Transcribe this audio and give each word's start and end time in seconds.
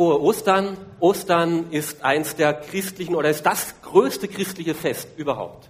frohe 0.00 0.18
Ostern. 0.22 0.78
Ostern 0.98 1.70
ist 1.72 2.02
eins 2.02 2.34
der 2.34 2.54
christlichen 2.54 3.14
oder 3.14 3.28
ist 3.28 3.44
das 3.44 3.74
größte 3.82 4.28
christliche 4.28 4.74
Fest 4.74 5.08
überhaupt. 5.18 5.68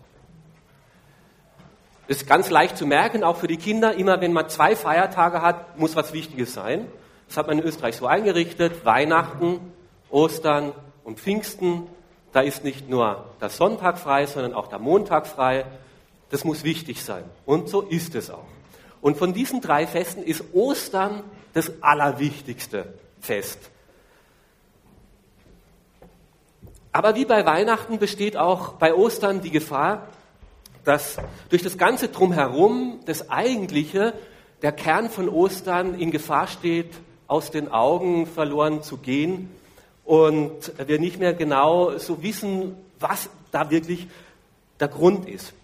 Ist 2.06 2.28
ganz 2.28 2.48
leicht 2.48 2.76
zu 2.76 2.86
merken, 2.86 3.24
auch 3.24 3.38
für 3.38 3.48
die 3.48 3.56
Kinder. 3.56 3.94
Immer 3.94 4.20
wenn 4.20 4.32
man 4.32 4.48
zwei 4.48 4.76
Feiertage 4.76 5.42
hat, 5.42 5.76
muss 5.80 5.96
was 5.96 6.12
Wichtiges 6.12 6.54
sein. 6.54 6.86
Das 7.26 7.38
hat 7.38 7.48
man 7.48 7.58
in 7.58 7.64
Österreich 7.64 7.96
so 7.96 8.06
eingerichtet. 8.06 8.84
Weihnachten, 8.84 9.58
Ostern 10.10 10.74
und 11.02 11.18
Pfingsten. 11.18 11.88
Da 12.30 12.42
ist 12.42 12.62
nicht 12.62 12.88
nur 12.88 13.24
der 13.40 13.48
Sonntag 13.48 13.98
frei, 13.98 14.26
sondern 14.26 14.54
auch 14.54 14.68
der 14.68 14.78
Montag 14.78 15.26
frei. 15.26 15.64
Das 16.28 16.44
muss 16.44 16.62
wichtig 16.62 17.02
sein. 17.02 17.24
Und 17.46 17.68
so 17.68 17.80
ist 17.80 18.14
es 18.14 18.30
auch. 18.30 18.46
Und 19.00 19.16
von 19.16 19.34
diesen 19.34 19.60
drei 19.60 19.88
Festen 19.88 20.22
ist 20.22 20.54
Ostern 20.54 21.24
das 21.52 21.72
allerwichtigste 21.82 22.94
Fest. 23.18 23.58
Aber 26.92 27.14
wie 27.14 27.24
bei 27.24 27.46
Weihnachten 27.46 27.98
besteht 27.98 28.36
auch 28.36 28.72
bei 28.72 28.94
Ostern 28.94 29.40
die 29.40 29.50
Gefahr, 29.50 30.08
dass 30.84 31.18
durch 31.48 31.62
das 31.62 31.78
ganze 31.78 32.08
Drumherum 32.08 33.00
das 33.06 33.30
Eigentliche, 33.30 34.12
der 34.62 34.72
Kern 34.72 35.08
von 35.08 35.28
Ostern 35.28 35.94
in 35.94 36.10
Gefahr 36.10 36.48
steht, 36.48 36.90
aus 37.28 37.52
den 37.52 37.70
Augen 37.70 38.26
verloren 38.26 38.82
zu 38.82 38.96
gehen 38.96 39.50
und 40.04 40.72
wir 40.84 40.98
nicht 40.98 41.20
mehr 41.20 41.32
genau 41.32 41.96
so 41.98 42.22
wissen, 42.24 42.74
was 42.98 43.30
da 43.52 43.70
wirklich 43.70 44.08
der 44.80 44.88
Grund 44.88 45.28
ist. 45.28 45.54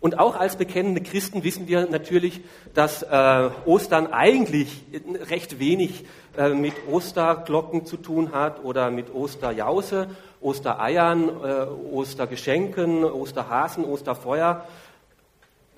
Und 0.00 0.18
auch 0.18 0.36
als 0.36 0.56
bekennende 0.56 1.00
Christen 1.00 1.42
wissen 1.42 1.68
wir 1.68 1.88
natürlich, 1.88 2.40
dass 2.74 3.02
äh, 3.02 3.50
Ostern 3.64 4.08
eigentlich 4.08 4.84
recht 5.30 5.58
wenig 5.58 6.04
äh, 6.36 6.50
mit 6.50 6.74
Osterglocken 6.90 7.86
zu 7.86 7.96
tun 7.96 8.32
hat 8.32 8.62
oder 8.62 8.90
mit 8.90 9.14
Osterjause, 9.14 10.08
Ostereiern, 10.46 11.28
äh, 11.42 11.66
Ostergeschenken, 11.92 13.02
Osterhasen, 13.02 13.84
Osterfeuer. 13.84 14.64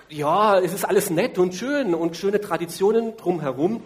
Ja, 0.09 0.59
es 0.59 0.73
ist 0.73 0.85
alles 0.85 1.09
nett 1.09 1.39
und 1.39 1.55
schön 1.55 1.95
und 1.95 2.15
schöne 2.15 2.39
Traditionen 2.39 3.17
drumherum. 3.17 3.81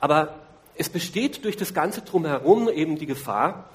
Aber 0.00 0.34
es 0.74 0.88
besteht 0.88 1.44
durch 1.44 1.56
das 1.56 1.74
Ganze 1.74 2.02
drumherum 2.02 2.68
eben 2.68 2.98
die 2.98 3.06
Gefahr, 3.06 3.70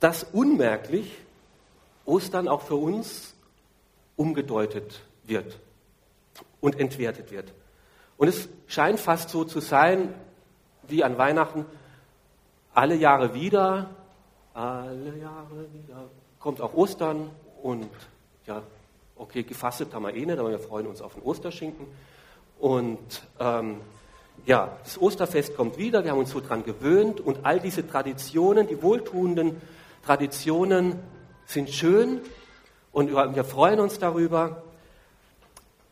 dass 0.00 0.22
unmerklich 0.22 1.16
Ostern 2.04 2.46
auch 2.46 2.60
für 2.60 2.76
uns 2.76 3.34
umgedeutet 4.16 5.00
wird 5.24 5.58
und 6.60 6.78
entwertet 6.78 7.30
wird. 7.30 7.54
Und 8.18 8.28
es 8.28 8.50
scheint 8.66 9.00
fast 9.00 9.30
so 9.30 9.44
zu 9.44 9.60
sein, 9.60 10.14
wie 10.86 11.02
an 11.02 11.16
Weihnachten, 11.16 11.64
alle 12.74 12.96
Jahre 12.96 13.32
wieder, 13.32 13.95
alle 14.56 15.18
Jahre 15.18 15.66
wieder, 15.72 16.08
kommt 16.40 16.60
auch 16.62 16.72
Ostern 16.74 17.30
und 17.62 17.90
ja, 18.46 18.62
okay, 19.16 19.42
gefastet 19.42 19.92
haben 19.92 20.04
wir 20.04 20.14
eh 20.14 20.24
nicht, 20.24 20.38
aber 20.38 20.50
wir 20.50 20.58
freuen 20.58 20.86
uns 20.86 21.02
auf 21.02 21.14
den 21.14 21.22
Osterschinken. 21.22 21.86
Und 22.58 23.26
ähm, 23.38 23.76
ja, 24.46 24.78
das 24.82 25.00
Osterfest 25.00 25.56
kommt 25.56 25.76
wieder, 25.76 26.04
wir 26.04 26.12
haben 26.12 26.18
uns 26.18 26.30
so 26.30 26.40
dran 26.40 26.64
gewöhnt 26.64 27.20
und 27.20 27.44
all 27.44 27.60
diese 27.60 27.86
Traditionen, 27.86 28.66
die 28.66 28.82
wohltuenden 28.82 29.60
Traditionen 30.04 31.00
sind 31.44 31.68
schön 31.68 32.20
und 32.92 33.10
wir 33.10 33.44
freuen 33.44 33.80
uns 33.80 33.98
darüber. 33.98 34.62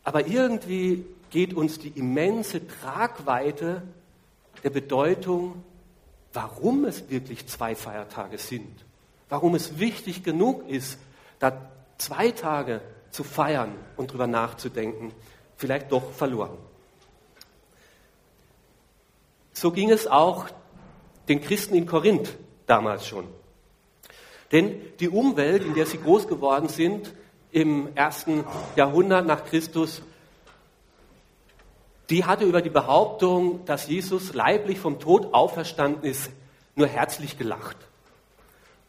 Aber 0.03 0.25
irgendwie 0.25 1.05
geht 1.29 1.53
uns 1.53 1.77
die 1.77 1.89
immense 1.89 2.67
Tragweite 2.67 3.83
der 4.63 4.69
Bedeutung, 4.71 5.63
warum 6.35 6.85
es 6.85 7.09
wirklich 7.09 7.47
zwei 7.47 7.75
Feiertage 7.75 8.37
sind, 8.37 8.85
warum 9.29 9.55
es 9.55 9.79
wichtig 9.79 10.23
genug 10.23 10.67
ist, 10.69 10.99
da 11.39 11.69
zwei 11.97 12.31
Tage 12.31 12.81
zu 13.09 13.23
feiern 13.23 13.73
und 13.95 14.11
drüber 14.11 14.27
nachzudenken, 14.27 15.13
vielleicht 15.55 15.91
doch 15.91 16.11
verloren. 16.11 16.57
So 19.53 19.71
ging 19.71 19.89
es 19.89 20.05
auch 20.05 20.47
den 21.29 21.41
Christen 21.41 21.75
in 21.75 21.85
Korinth 21.85 22.37
damals 22.67 23.07
schon. 23.07 23.25
Denn 24.51 24.81
die 24.99 25.09
Umwelt, 25.09 25.63
in 25.63 25.73
der 25.73 25.85
sie 25.85 25.97
groß 25.97 26.27
geworden 26.27 26.67
sind, 26.67 27.13
im 27.51 27.95
ersten 27.95 28.43
Jahrhundert 28.75 29.25
nach 29.25 29.45
Christus, 29.45 30.01
die 32.09 32.25
hatte 32.25 32.45
über 32.45 32.61
die 32.61 32.69
Behauptung, 32.69 33.65
dass 33.65 33.87
Jesus 33.87 34.33
leiblich 34.33 34.79
vom 34.79 34.99
Tod 34.99 35.33
auferstanden 35.33 36.03
ist, 36.03 36.29
nur 36.75 36.87
herzlich 36.87 37.37
gelacht. 37.37 37.77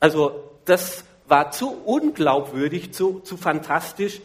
Also 0.01 0.43
das 0.65 1.05
war 1.27 1.51
zu 1.51 1.71
unglaubwürdig, 1.85 2.93
zu, 2.93 3.21
zu 3.21 3.37
fantastisch. 3.37 4.17
Äh, 4.17 4.21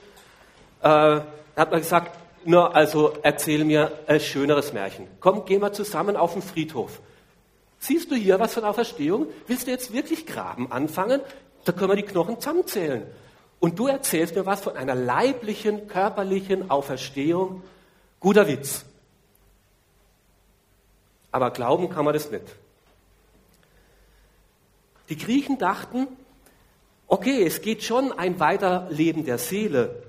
da 0.84 1.26
hat 1.56 1.72
man 1.72 1.80
gesagt, 1.80 2.18
nur 2.44 2.76
also 2.76 3.14
erzähl 3.22 3.64
mir 3.64 3.92
ein 4.08 4.20
schöneres 4.20 4.74
Märchen. 4.74 5.08
Komm, 5.20 5.46
gehen 5.46 5.62
wir 5.62 5.74
zusammen 5.74 6.18
auf 6.18 6.34
den 6.34 6.42
Friedhof. 6.42 7.00
Siehst 7.80 8.12
du 8.12 8.16
hier 8.16 8.40
was 8.40 8.54
von 8.54 8.64
Auferstehung? 8.64 9.28
Willst 9.48 9.68
du 9.68 9.72
jetzt 9.72 9.94
wirklich 9.94 10.26
graben 10.26 10.72
anfangen? 10.72 11.22
Da 11.66 11.72
können 11.72 11.90
wir 11.90 11.96
die 11.96 12.04
Knochen 12.04 12.40
zusammenzählen. 12.40 13.04
Und 13.60 13.78
du 13.78 13.88
erzählst 13.88 14.36
mir 14.36 14.46
was 14.46 14.62
von 14.62 14.76
einer 14.76 14.96
leiblichen, 14.96 15.88
körperlichen 15.88 16.72
Auferstehung. 16.72 17.64
Guter 18.22 18.48
Witz. 18.48 18.86
Aber 21.34 21.52
glauben 21.52 21.90
kann 21.90 22.06
man 22.06 22.14
das 22.14 22.32
nicht. 22.32 22.46
Die 25.10 25.18
Griechen 25.18 25.58
dachten, 25.58 26.08
okay, 27.08 27.46
es 27.46 27.62
geht 27.62 27.84
schon 27.84 28.14
ein 28.14 28.40
Weiterleben 28.40 29.26
der 29.26 29.38
Seele. 29.38 30.02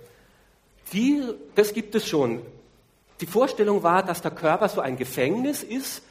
Die, 0.92 1.24
das 1.56 1.72
gibt 1.72 1.96
es 1.96 2.06
schon. 2.06 2.40
Die 3.20 3.26
Vorstellung 3.26 3.82
war, 3.82 4.04
dass 4.04 4.22
der 4.22 4.30
Körper 4.30 4.68
so 4.68 4.80
ein 4.80 4.96
Gefängnis 4.96 5.64
ist, 5.64 6.02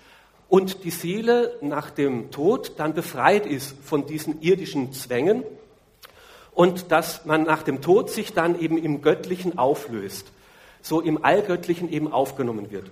und 0.51 0.83
die 0.83 0.91
Seele 0.91 1.57
nach 1.61 1.91
dem 1.91 2.29
Tod 2.29 2.73
dann 2.75 2.93
befreit 2.93 3.45
ist 3.45 3.73
von 3.85 4.05
diesen 4.05 4.41
irdischen 4.41 4.91
Zwängen 4.91 5.45
und 6.51 6.91
dass 6.91 7.23
man 7.23 7.43
nach 7.43 7.63
dem 7.63 7.81
Tod 7.81 8.09
sich 8.09 8.33
dann 8.33 8.59
eben 8.59 8.77
im 8.77 9.01
Göttlichen 9.01 9.57
auflöst, 9.57 10.25
so 10.81 11.01
im 11.01 11.23
Allgöttlichen 11.23 11.89
eben 11.91 12.11
aufgenommen 12.11 12.71
wird. 12.71 12.91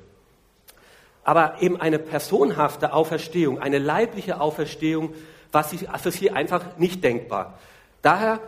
Aber 1.24 1.62
eben 1.62 1.80
eine 1.80 2.00
personhafte 2.00 2.94
Auferstehung, 2.94 3.60
eine 3.60 3.78
leibliche 3.78 4.42
Auferstehung, 4.42 5.14
für 5.52 6.12
sie 6.12 6.32
einfach 6.32 6.78
nicht 6.78 7.04
denkbar. 7.04 7.60
Daher 8.02 8.40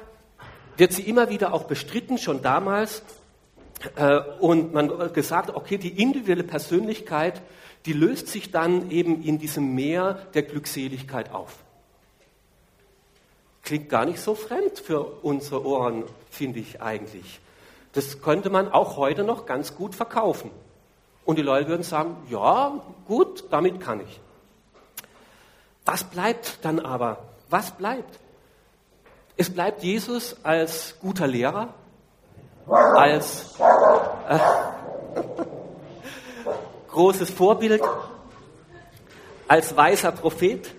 wird 0.78 0.94
sie 0.94 1.04
immer 1.04 1.30
wieder 1.30 1.54
auch 1.54 1.64
bestritten, 1.64 2.18
schon 2.18 2.42
damals, 2.42 3.04
äh, 3.96 4.20
und 4.40 4.74
man 4.74 5.12
gesagt, 5.14 5.50
okay, 5.56 5.78
die 5.78 6.02
individuelle 6.02 6.44
Persönlichkeit 6.44 7.42
die 7.86 7.94
löst 7.94 8.28
sich 8.28 8.52
dann 8.52 8.92
eben 8.92 9.24
in 9.24 9.40
diesem 9.40 9.74
Meer 9.74 10.14
der 10.34 10.44
Glückseligkeit 10.44 11.32
auf. 11.32 11.58
Klingt 13.64 13.90
gar 13.90 14.06
nicht 14.06 14.20
so 14.20 14.36
fremd 14.36 14.80
für 14.80 15.24
unsere 15.24 15.66
Ohren, 15.66 16.04
finde 16.30 16.60
ich 16.60 16.82
eigentlich. 16.82 17.40
Das 17.94 18.22
könnte 18.22 18.50
man 18.50 18.72
auch 18.72 18.98
heute 18.98 19.24
noch 19.24 19.46
ganz 19.46 19.76
gut 19.76 19.96
verkaufen. 19.96 20.52
Und 21.26 21.38
die 21.38 21.42
Leute 21.42 21.68
würden 21.68 21.84
sagen, 21.84 22.16
ja, 22.30 22.80
gut, 23.08 23.46
damit 23.52 23.80
kann 23.80 24.02
ich. 24.02 24.20
Was 25.86 26.04
bleibt 26.04 26.60
dann 26.64 26.80
aber? 26.80 27.18
Was 27.50 27.72
bleibt? 27.72 28.20
Es 29.38 29.50
bleibt 29.50 29.84
Jesus 29.84 30.36
als 30.44 30.96
guter 31.00 31.28
Lehrer, 31.28 31.70
als, 32.68 33.56
äh, 34.30 34.40
großes 36.90 37.30
Vorbild 37.32 37.82
als 39.52 39.76
weißer 39.76 40.14
Prophet. 40.14 40.74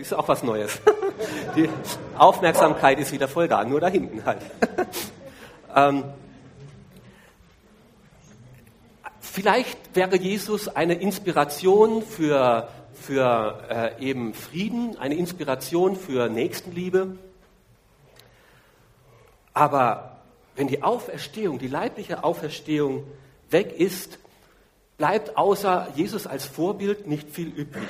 Ist 0.00 0.12
auch 0.12 0.28
was 0.28 0.42
Neues. 0.42 0.80
Die 1.56 1.68
Aufmerksamkeit 2.16 2.98
ist 2.98 3.12
wieder 3.12 3.28
voll 3.28 3.48
da, 3.48 3.64
nur 3.64 3.80
da 3.80 3.88
hinten 3.88 4.24
halt. 4.24 4.40
Ähm, 5.72 6.02
vielleicht 9.20 9.94
wäre 9.94 10.16
Jesus 10.16 10.66
eine 10.66 10.94
Inspiration 10.94 12.02
für, 12.02 12.68
für 12.92 13.62
äh, 13.70 14.04
eben 14.04 14.34
Frieden, 14.34 14.98
eine 14.98 15.14
Inspiration 15.14 15.94
für 15.94 16.28
Nächstenliebe. 16.28 17.16
Aber 19.54 20.16
wenn 20.56 20.66
die 20.66 20.82
Auferstehung, 20.82 21.60
die 21.60 21.68
leibliche 21.68 22.24
Auferstehung 22.24 23.04
weg 23.50 23.72
ist, 23.78 24.18
bleibt 24.98 25.36
außer 25.36 25.88
Jesus 25.94 26.26
als 26.26 26.44
Vorbild 26.44 27.06
nicht 27.06 27.30
viel 27.30 27.48
übrig. 27.48 27.88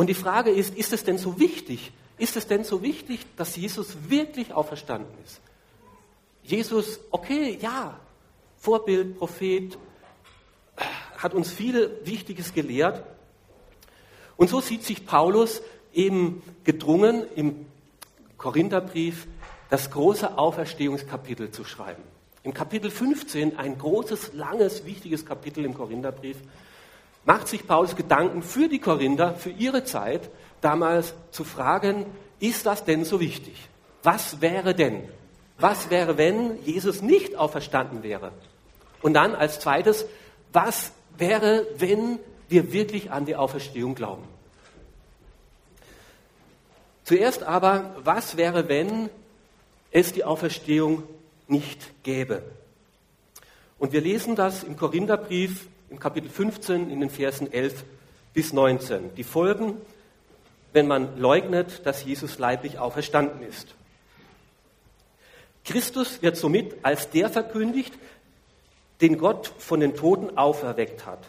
Und 0.00 0.06
die 0.06 0.14
Frage 0.14 0.50
ist, 0.50 0.74
ist 0.76 0.94
es 0.94 1.04
denn 1.04 1.18
so 1.18 1.38
wichtig? 1.38 1.92
Ist 2.16 2.34
es 2.34 2.46
denn 2.46 2.64
so 2.64 2.80
wichtig, 2.80 3.20
dass 3.36 3.54
Jesus 3.54 4.08
wirklich 4.08 4.50
auferstanden 4.50 5.12
ist? 5.26 5.42
Jesus, 6.42 7.00
okay, 7.10 7.58
ja, 7.60 8.00
Vorbild, 8.56 9.18
Prophet, 9.18 9.76
hat 11.18 11.34
uns 11.34 11.52
viel 11.52 12.00
Wichtiges 12.04 12.54
gelehrt. 12.54 13.04
Und 14.38 14.48
so 14.48 14.62
sieht 14.62 14.84
sich 14.84 15.04
Paulus 15.04 15.60
eben 15.92 16.42
gedrungen, 16.64 17.26
im 17.36 17.66
Korintherbrief 18.38 19.26
das 19.68 19.90
große 19.90 20.38
Auferstehungskapitel 20.38 21.50
zu 21.50 21.64
schreiben. 21.64 22.04
Im 22.42 22.54
Kapitel 22.54 22.90
15, 22.90 23.58
ein 23.58 23.76
großes, 23.76 24.32
langes, 24.32 24.86
wichtiges 24.86 25.26
Kapitel 25.26 25.62
im 25.66 25.74
Korintherbrief, 25.74 26.38
macht 27.30 27.46
sich 27.46 27.64
Paulus 27.64 27.94
Gedanken 27.94 28.42
für 28.42 28.68
die 28.68 28.80
Korinther, 28.80 29.34
für 29.34 29.50
ihre 29.50 29.84
Zeit, 29.84 30.28
damals 30.60 31.14
zu 31.30 31.44
fragen, 31.44 32.04
ist 32.40 32.66
das 32.66 32.84
denn 32.84 33.04
so 33.04 33.20
wichtig? 33.20 33.68
Was 34.02 34.40
wäre 34.40 34.74
denn? 34.74 35.08
Was 35.56 35.90
wäre, 35.90 36.18
wenn 36.18 36.60
Jesus 36.64 37.02
nicht 37.02 37.36
auferstanden 37.36 38.02
wäre? 38.02 38.32
Und 39.00 39.14
dann 39.14 39.36
als 39.36 39.60
zweites, 39.60 40.06
was 40.52 40.90
wäre, 41.18 41.68
wenn 41.76 42.18
wir 42.48 42.72
wirklich 42.72 43.12
an 43.12 43.26
die 43.26 43.36
Auferstehung 43.36 43.94
glauben? 43.94 44.24
Zuerst 47.04 47.44
aber, 47.44 47.94
was 48.02 48.38
wäre, 48.38 48.68
wenn 48.68 49.08
es 49.92 50.12
die 50.12 50.24
Auferstehung 50.24 51.04
nicht 51.46 52.02
gäbe? 52.02 52.42
Und 53.78 53.92
wir 53.92 54.00
lesen 54.00 54.34
das 54.34 54.64
im 54.64 54.76
Korintherbrief 54.76 55.68
im 55.90 55.98
Kapitel 55.98 56.30
15 56.30 56.90
in 56.90 57.00
den 57.00 57.10
Versen 57.10 57.52
11 57.52 57.84
bis 58.32 58.52
19. 58.52 59.14
Die 59.16 59.24
Folgen, 59.24 59.74
wenn 60.72 60.86
man 60.86 61.18
leugnet, 61.18 61.84
dass 61.84 62.04
Jesus 62.04 62.38
leiblich 62.38 62.78
auferstanden 62.78 63.42
ist. 63.42 63.74
Christus 65.64 66.22
wird 66.22 66.36
somit 66.36 66.76
als 66.84 67.10
der 67.10 67.28
verkündigt, 67.28 67.92
den 69.00 69.18
Gott 69.18 69.52
von 69.58 69.80
den 69.80 69.96
Toten 69.96 70.38
auferweckt 70.38 71.06
hat. 71.06 71.28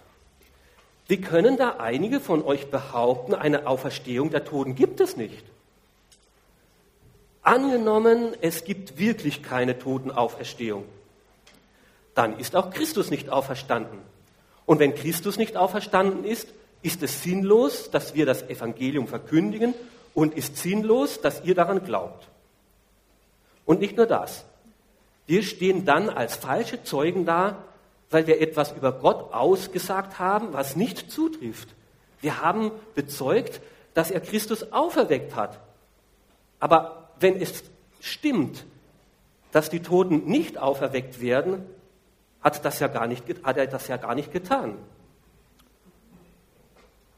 Wie 1.07 1.19
können 1.19 1.57
da 1.57 1.77
einige 1.77 2.19
von 2.19 2.43
euch 2.43 2.69
behaupten, 2.69 3.33
eine 3.33 3.67
Auferstehung 3.67 4.29
der 4.29 4.45
Toten 4.45 4.75
gibt 4.75 5.01
es 5.01 5.17
nicht? 5.17 5.43
Angenommen, 7.41 8.35
es 8.41 8.63
gibt 8.63 8.99
wirklich 8.99 9.41
keine 9.41 9.77
Totenauferstehung, 9.79 10.85
dann 12.13 12.37
ist 12.37 12.55
auch 12.55 12.69
Christus 12.69 13.09
nicht 13.09 13.29
auferstanden. 13.29 13.99
Und 14.71 14.79
wenn 14.79 14.95
Christus 14.95 15.35
nicht 15.35 15.57
auferstanden 15.57 16.23
ist, 16.23 16.47
ist 16.81 17.03
es 17.03 17.23
sinnlos, 17.23 17.91
dass 17.91 18.15
wir 18.15 18.25
das 18.25 18.43
Evangelium 18.43 19.05
verkündigen 19.05 19.73
und 20.13 20.33
ist 20.33 20.55
sinnlos, 20.55 21.19
dass 21.19 21.43
ihr 21.43 21.55
daran 21.55 21.83
glaubt. 21.83 22.29
Und 23.65 23.81
nicht 23.81 23.97
nur 23.97 24.05
das. 24.05 24.45
Wir 25.27 25.43
stehen 25.43 25.83
dann 25.83 26.09
als 26.09 26.37
falsche 26.37 26.85
Zeugen 26.85 27.25
da, 27.25 27.57
weil 28.11 28.27
wir 28.27 28.39
etwas 28.39 28.71
über 28.71 28.93
Gott 28.93 29.33
ausgesagt 29.33 30.19
haben, 30.19 30.53
was 30.53 30.77
nicht 30.77 31.11
zutrifft. 31.11 31.67
Wir 32.21 32.41
haben 32.41 32.71
bezeugt, 32.95 33.59
dass 33.93 34.09
er 34.09 34.21
Christus 34.21 34.71
auferweckt 34.71 35.35
hat. 35.35 35.59
Aber 36.61 37.09
wenn 37.19 37.35
es 37.41 37.65
stimmt, 37.99 38.63
dass 39.51 39.69
die 39.69 39.81
Toten 39.81 40.27
nicht 40.27 40.57
auferweckt 40.57 41.19
werden, 41.19 41.65
hat, 42.41 42.63
das 42.65 42.79
ja 42.79 42.87
gar 42.87 43.07
nicht, 43.07 43.25
hat 43.43 43.57
er 43.57 43.67
das 43.67 43.87
ja 43.87 43.97
gar 43.97 44.15
nicht 44.15 44.31
getan. 44.31 44.77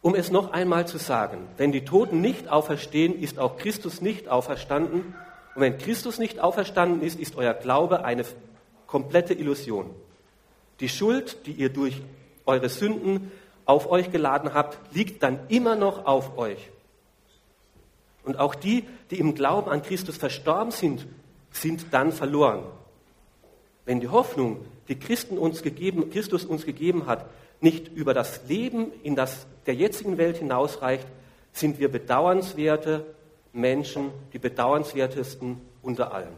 Um 0.02 0.16
es 0.16 0.32
noch 0.32 0.52
einmal 0.52 0.86
zu 0.86 0.98
sagen, 0.98 1.48
wenn 1.56 1.72
die 1.72 1.86
Toten 1.86 2.20
nicht 2.20 2.50
auferstehen, 2.50 3.18
ist 3.18 3.40
auch 3.40 3.58
Christus 3.58 4.02
nicht 4.02 4.28
auferstanden. 4.28 5.16
Und 5.56 5.62
wenn 5.62 5.78
Christus 5.78 6.20
nicht 6.20 6.42
auferstanden 6.42 7.02
ist, 7.02 7.18
ist 7.18 7.38
euer 7.38 7.54
Glaube 7.54 8.04
eine 8.04 8.26
komplette 8.86 9.34
Illusion. 9.34 9.90
Die 10.82 10.90
Schuld, 10.90 11.46
die 11.46 11.54
ihr 11.54 11.70
durch 11.70 12.02
eure 12.46 12.68
Sünden 12.68 13.32
auf 13.66 13.90
euch 13.90 14.12
geladen 14.12 14.54
habt, 14.54 14.78
liegt 14.94 15.24
dann 15.24 15.40
immer 15.48 15.76
noch 15.76 16.06
auf 16.06 16.38
euch. 16.38 16.70
Und 18.26 18.38
auch 18.40 18.56
die, 18.56 18.86
die 19.10 19.20
im 19.20 19.36
Glauben 19.36 19.70
an 19.70 19.84
Christus 19.84 20.18
verstorben 20.18 20.72
sind, 20.72 21.08
sind 21.52 21.86
dann 21.92 22.12
verloren. 22.12 22.64
Wenn 23.86 24.02
die 24.02 24.10
Hoffnung, 24.10 24.66
die 24.88 25.00
Christen 25.00 25.38
uns 25.38 25.62
gegeben, 25.62 26.10
Christus 26.10 26.46
uns 26.46 26.66
gegeben 26.66 27.06
hat, 27.08 27.26
nicht 27.62 27.88
über 27.90 28.14
das 28.14 28.42
Leben 28.48 28.92
in 29.04 29.16
das, 29.16 29.48
der 29.66 29.76
jetzigen 29.76 30.18
Welt 30.18 30.38
hinausreicht, 30.38 31.08
sind 31.54 31.80
wir 31.80 31.90
bedauernswerte 31.90 33.06
Menschen, 33.54 34.12
die 34.34 34.40
bedauernswertesten 34.40 35.62
unter 35.82 36.14
allen. 36.14 36.34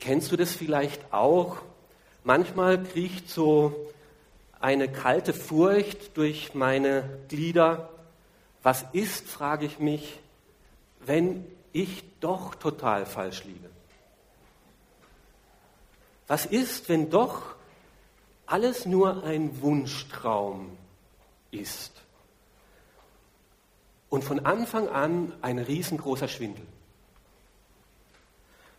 Kennst 0.00 0.32
du 0.32 0.36
das 0.36 0.52
vielleicht 0.52 1.12
auch? 1.12 1.58
Manchmal 2.24 2.82
kriecht 2.82 3.28
so 3.28 3.92
eine 4.60 4.90
kalte 4.90 5.34
Furcht 5.34 6.16
durch 6.16 6.54
meine 6.54 7.18
Glieder. 7.28 7.90
Was 8.62 8.86
ist, 8.92 9.28
frage 9.28 9.66
ich 9.66 9.78
mich, 9.78 10.18
wenn 11.08 11.44
ich 11.72 12.04
doch 12.20 12.54
total 12.54 13.06
falsch 13.06 13.44
liege? 13.44 13.70
Was 16.26 16.44
ist, 16.44 16.88
wenn 16.88 17.10
doch 17.10 17.56
alles 18.46 18.86
nur 18.86 19.24
ein 19.24 19.60
Wunschtraum 19.62 20.76
ist 21.50 21.92
und 24.10 24.22
von 24.24 24.44
Anfang 24.44 24.88
an 24.88 25.32
ein 25.40 25.58
riesengroßer 25.58 26.28
Schwindel? 26.28 26.66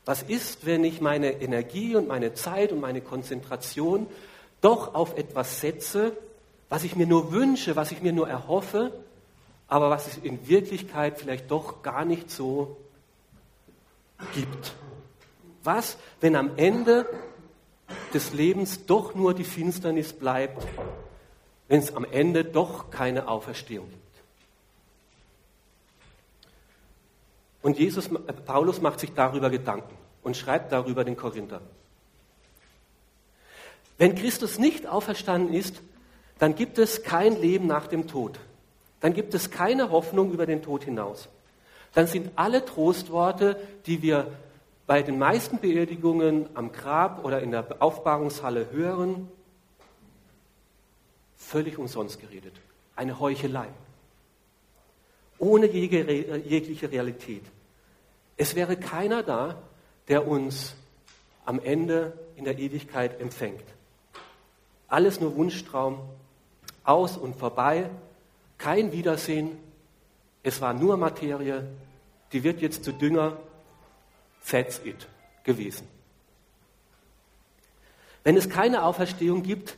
Was 0.06 0.24
ist, 0.24 0.66
wenn 0.66 0.84
ich 0.84 1.02
meine 1.02 1.42
Energie 1.42 1.96
und 1.96 2.08
meine 2.08 2.34
Zeit 2.34 2.72
und 2.72 2.80
meine 2.80 3.02
Konzentration 3.02 4.08
doch 4.62 4.94
auf 4.94 5.18
etwas 5.18 5.62
setze, 5.62 6.16
was 6.68 6.84
ich 6.84 6.96
mir 6.96 7.08
nur 7.08 7.32
wünsche, 7.32 7.76
was 7.76 7.92
ich 7.92 8.02
mir 8.02 8.14
nur 8.14 8.30
erhoffe, 8.30 8.92
aber 9.70 9.92
was 9.92 10.08
es 10.08 10.18
in 10.18 10.48
Wirklichkeit 10.48 11.20
vielleicht 11.20 11.50
doch 11.52 11.84
gar 11.84 12.04
nicht 12.04 12.32
so 12.32 12.76
gibt. 14.34 14.74
Was, 15.64 15.98
wenn 16.20 16.36
am 16.36 16.58
Ende 16.58 17.06
des 18.14 18.34
Lebens 18.34 18.86
doch 18.88 19.14
nur 19.14 19.34
die 19.34 19.44
Finsternis 19.44 20.12
bleibt, 20.14 20.66
wenn 21.68 21.80
es 21.80 21.96
am 21.96 22.04
Ende 22.04 22.44
doch 22.44 22.90
keine 22.90 23.28
Auferstehung 23.28 23.88
gibt? 23.90 24.00
Und 27.62 27.78
Jesus, 27.78 28.10
Paulus 28.46 28.82
macht 28.82 29.00
sich 29.00 29.14
darüber 29.14 29.50
Gedanken 29.50 29.96
und 30.24 30.36
schreibt 30.36 30.72
darüber 30.72 31.04
den 31.04 31.16
Korinther. 31.16 31.62
Wenn 34.00 34.16
Christus 34.16 34.58
nicht 34.58 34.88
auferstanden 34.88 35.54
ist, 35.54 35.82
dann 36.40 36.56
gibt 36.56 36.80
es 36.80 37.04
kein 37.04 37.40
Leben 37.40 37.68
nach 37.68 37.86
dem 37.86 38.08
Tod. 38.08 38.40
Dann 39.00 39.14
gibt 39.14 39.34
es 39.34 39.52
keine 39.52 39.92
Hoffnung 39.92 40.32
über 40.32 40.46
den 40.46 40.62
Tod 40.62 40.84
hinaus. 40.84 41.30
Dann 41.94 42.08
sind 42.08 42.32
alle 42.36 42.66
Trostworte, 42.66 43.60
die 43.86 44.02
wir 44.02 44.28
bei 44.86 45.02
den 45.02 45.20
meisten 45.20 45.60
Beerdigungen 45.60 46.50
am 46.56 46.72
Grab 46.72 47.24
oder 47.24 47.42
in 47.42 47.52
der 47.52 47.66
Aufbahrungshalle 47.80 48.72
hören, 48.72 49.30
völlig 51.38 51.78
umsonst 51.78 52.20
geredet. 52.20 52.54
Eine 52.96 53.20
Heuchelei. 53.20 53.68
Ohne 55.38 55.68
jegliche 55.68 56.92
Realität. 56.92 57.44
Es 58.36 58.56
wäre 58.56 58.76
keiner 58.76 59.24
da, 59.24 59.62
der 60.08 60.28
uns 60.28 60.76
am 61.46 61.60
Ende 61.60 62.14
in 62.36 62.44
der 62.46 62.58
Ewigkeit 62.58 63.22
empfängt. 63.22 63.64
Alles 64.88 65.20
nur 65.20 65.36
Wunschtraum, 65.36 66.00
aus 66.84 67.16
und 67.18 67.36
vorbei, 67.36 67.90
kein 68.60 68.92
Wiedersehen. 68.92 69.58
Es 70.44 70.62
war 70.62 70.76
nur 70.76 70.96
Materie, 70.98 71.68
die 72.32 72.44
wird 72.44 72.62
jetzt 72.62 72.84
zu 72.84 72.92
Dünger, 72.92 73.38
that's 74.48 74.80
it 74.86 75.08
gewesen. 75.44 75.88
Wenn 78.24 78.38
es 78.38 78.48
keine 78.48 78.84
Auferstehung 78.84 79.42
gibt, 79.42 79.78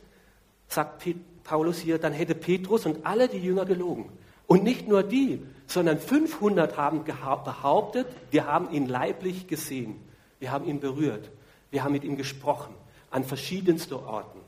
sagt 0.68 1.02
Paulus 1.44 1.78
hier, 1.78 1.98
dann 1.98 2.12
hätte 2.12 2.34
Petrus 2.34 2.84
und 2.84 3.06
alle 3.06 3.28
die 3.28 3.38
Jünger 3.38 3.64
gelogen. 3.64 4.12
Und 4.46 4.64
nicht 4.64 4.86
nur 4.86 5.02
die, 5.02 5.42
sondern 5.66 5.98
500 5.98 6.76
haben 6.76 7.04
behauptet, 7.04 8.06
wir 8.30 8.46
haben 8.46 8.70
ihn 8.70 8.86
leiblich 8.86 9.46
gesehen, 9.46 9.96
wir 10.40 10.50
haben 10.50 10.66
ihn 10.66 10.80
berührt, 10.80 11.30
wir 11.70 11.82
haben 11.82 11.92
mit 11.92 12.04
ihm 12.04 12.16
gesprochen, 12.16 12.74
an 13.10 13.24
verschiedensten 13.24 13.94
Orten 13.94 14.42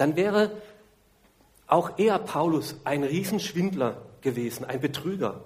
dann 0.00 0.16
wäre 0.16 0.50
auch 1.70 1.98
er, 1.98 2.18
Paulus, 2.18 2.76
ein 2.84 3.04
Riesenschwindler 3.04 3.96
gewesen, 4.20 4.64
ein 4.64 4.80
Betrüger. 4.80 5.40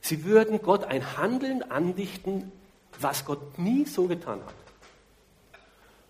Sie 0.00 0.24
würden 0.24 0.62
Gott 0.62 0.84
ein 0.84 1.16
Handeln 1.16 1.62
andichten, 1.62 2.50
was 2.98 3.24
Gott 3.24 3.58
nie 3.58 3.84
so 3.84 4.06
getan 4.06 4.40
hat. 4.40 4.54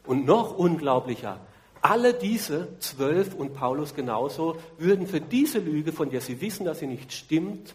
Und 0.05 0.25
noch 0.25 0.57
unglaublicher, 0.57 1.41
alle 1.81 2.15
diese 2.15 2.79
zwölf 2.81 3.35
und 3.35 3.55
Paulus 3.55 3.95
genauso 3.95 4.59
würden 4.79 5.07
für 5.07 5.21
diese 5.21 5.59
Lüge, 5.59 5.93
von 5.93 6.11
der 6.11 6.21
sie 6.21 6.41
wissen, 6.41 6.65
dass 6.65 6.79
sie 6.79 6.87
nicht 6.87 7.13
stimmt, 7.13 7.75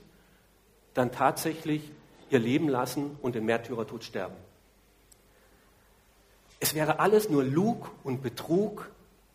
dann 0.94 1.12
tatsächlich 1.12 1.92
ihr 2.30 2.40
Leben 2.40 2.70
lassen 2.70 3.18
und 3.22 3.36
den 3.36 3.46
Märtyrertod 3.46 4.04
sterben. 4.04 4.36
Es 6.60 6.74
wäre 6.74 7.00
alles 7.00 7.30
nur 7.30 7.44
Lug 7.44 7.90
und 8.04 8.22
Betrug, 8.22 8.90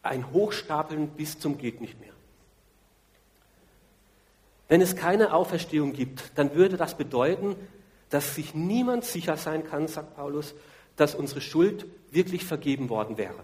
ein 0.08 0.32
Hochstapeln 0.32 1.08
bis 1.08 1.38
zum 1.38 1.58
geht 1.58 1.80
nicht 1.80 2.00
mehr. 2.00 2.12
Wenn 4.68 4.80
es 4.80 4.96
keine 4.96 5.32
Auferstehung 5.32 5.92
gibt, 5.92 6.32
dann 6.36 6.54
würde 6.54 6.76
das 6.76 6.96
bedeuten, 6.96 7.56
dass 8.10 8.34
sich 8.34 8.54
niemand 8.54 9.04
sicher 9.04 9.36
sein 9.36 9.64
kann, 9.64 9.88
sagt 9.88 10.16
Paulus, 10.16 10.54
dass 10.96 11.14
unsere 11.14 11.40
Schuld 11.40 11.86
wirklich 12.10 12.44
vergeben 12.44 12.88
worden 12.88 13.16
wäre. 13.16 13.38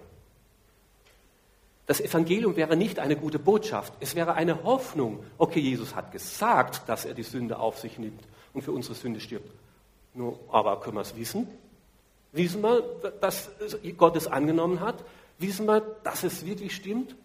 Das 1.86 2.00
Evangelium 2.00 2.56
wäre 2.56 2.76
nicht 2.76 2.98
eine 2.98 3.16
gute 3.16 3.38
Botschaft, 3.38 3.92
es 4.00 4.14
wäre 4.14 4.34
eine 4.34 4.64
Hoffnung. 4.64 5.22
Okay, 5.36 5.60
Jesus 5.60 5.94
hat 5.94 6.12
gesagt, 6.12 6.88
dass 6.88 7.04
er 7.04 7.12
die 7.12 7.22
Sünde 7.22 7.58
auf 7.58 7.78
sich 7.78 7.98
nimmt 7.98 8.22
und 8.54 8.62
für 8.62 8.72
unsere 8.72 8.94
Sünde 8.94 9.20
stirbt. 9.20 9.50
Nur, 10.14 10.38
aber 10.50 10.80
können 10.80 10.96
wir 10.96 11.02
es 11.02 11.16
wissen? 11.16 11.46
Wissen 12.32 12.62
wir, 12.62 12.82
dass 13.20 13.50
Gott 13.96 14.16
es 14.16 14.26
angenommen 14.26 14.80
hat? 14.80 15.04
Wissen 15.38 15.66
wir, 15.66 15.80
dass 15.80 16.22
es 16.22 16.46
wirklich 16.46 16.74
stimmt? 16.74 17.16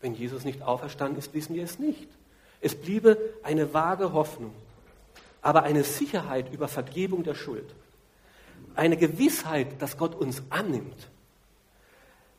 Wenn 0.00 0.14
Jesus 0.14 0.44
nicht 0.44 0.62
auferstanden 0.62 1.18
ist, 1.18 1.34
wissen 1.34 1.54
wir 1.54 1.64
es 1.64 1.78
nicht. 1.78 2.08
Es 2.60 2.74
bliebe 2.74 3.18
eine 3.42 3.72
vage 3.72 4.12
Hoffnung, 4.12 4.52
aber 5.42 5.62
eine 5.62 5.84
Sicherheit 5.84 6.52
über 6.52 6.68
Vergebung 6.68 7.22
der 7.22 7.34
Schuld. 7.34 7.74
Eine 8.74 8.96
Gewissheit, 8.96 9.80
dass 9.80 9.96
Gott 9.96 10.14
uns 10.14 10.42
annimmt. 10.50 11.08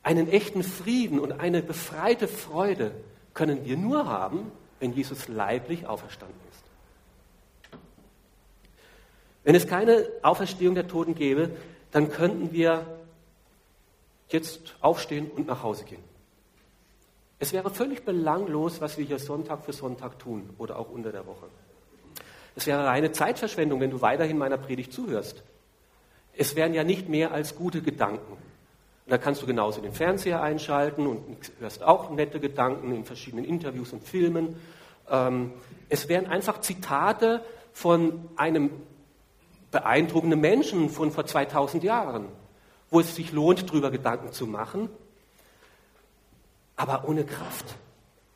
Einen 0.04 0.28
echten 0.28 0.64
Frieden 0.64 1.20
und 1.20 1.34
eine 1.34 1.62
befreite 1.62 2.28
Freude 2.28 2.92
können 3.34 3.66
wir 3.66 3.78
nur 3.78 4.08
haben, 4.08 4.52
wenn 4.80 4.94
Jesus 4.94 5.28
leiblich 5.28 5.88
auferstanden 5.88 6.40
ist. 6.52 7.80
Wenn 9.44 9.56
es 9.56 9.68
keine 9.68 10.08
Auferstehung 10.22 10.76
der 10.76 10.88
Toten 10.88 11.16
gäbe, 11.16 11.52
dann 11.92 12.12
könnten 12.12 12.52
wir 12.52 12.86
jetzt 14.34 14.76
aufstehen 14.82 15.30
und 15.30 15.48
nach 15.48 15.64
Hause 15.64 15.86
gehen. 15.86 16.04
Es 17.40 17.54
wäre 17.54 17.70
völlig 17.72 18.04
belanglos, 18.04 18.82
was 18.82 18.98
wir 18.98 19.06
hier 19.06 19.18
Sonntag 19.18 19.66
für 19.66 19.74
Sonntag 19.74 20.20
tun 20.20 20.50
oder 20.58 20.78
auch 20.78 20.92
unter 20.92 21.12
der 21.12 21.26
Woche. 21.26 21.48
Es 22.56 22.68
wäre 22.68 22.86
reine 22.86 23.12
Zeitverschwendung, 23.12 23.80
wenn 23.80 23.92
du 23.92 24.02
weiterhin 24.02 24.38
meiner 24.38 24.58
Predigt 24.58 24.94
zuhörst. 24.94 25.42
Es 26.34 26.56
wären 26.56 26.74
ja 26.74 26.84
nicht 26.84 27.10
mehr 27.10 27.32
als 27.32 27.56
gute 27.56 27.82
Gedanken. 27.82 28.34
Und 28.34 29.10
da 29.10 29.18
kannst 29.18 29.42
du 29.42 29.48
genauso 29.48 29.82
den 29.82 29.94
Fernseher 29.94 30.42
einschalten 30.42 31.08
und 31.08 31.52
hörst 31.60 31.84
auch 31.84 32.12
nette 32.12 32.40
Gedanken 32.40 32.94
in 32.94 33.06
verschiedenen 33.06 33.46
Interviews 33.46 33.92
und 33.94 34.04
Filmen. 34.04 34.56
Ähm, 35.10 35.52
es 35.90 36.08
wären 36.08 36.28
einfach 36.28 36.62
Zitate 36.62 37.44
von 37.74 38.30
einem 38.36 38.70
beeindruckenden 39.72 40.40
Menschen 40.40 40.90
von 40.90 41.12
vor 41.12 41.26
2000 41.26 41.84
Jahren, 41.84 42.26
wo 42.92 43.00
es 43.00 43.16
sich 43.16 43.32
lohnt, 43.32 43.70
darüber 43.70 43.90
Gedanken 43.90 44.32
zu 44.32 44.46
machen, 44.46 44.90
aber 46.76 47.08
ohne 47.08 47.26
Kraft, 47.26 47.76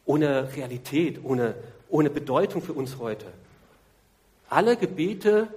ohne 0.06 0.56
Realität, 0.56 1.24
ohne, 1.24 1.56
ohne 1.90 2.10
Bedeutung 2.10 2.62
für 2.62 2.74
uns 2.74 2.98
heute. 2.98 3.28
Alle 4.50 4.78
Gebete 4.78 5.48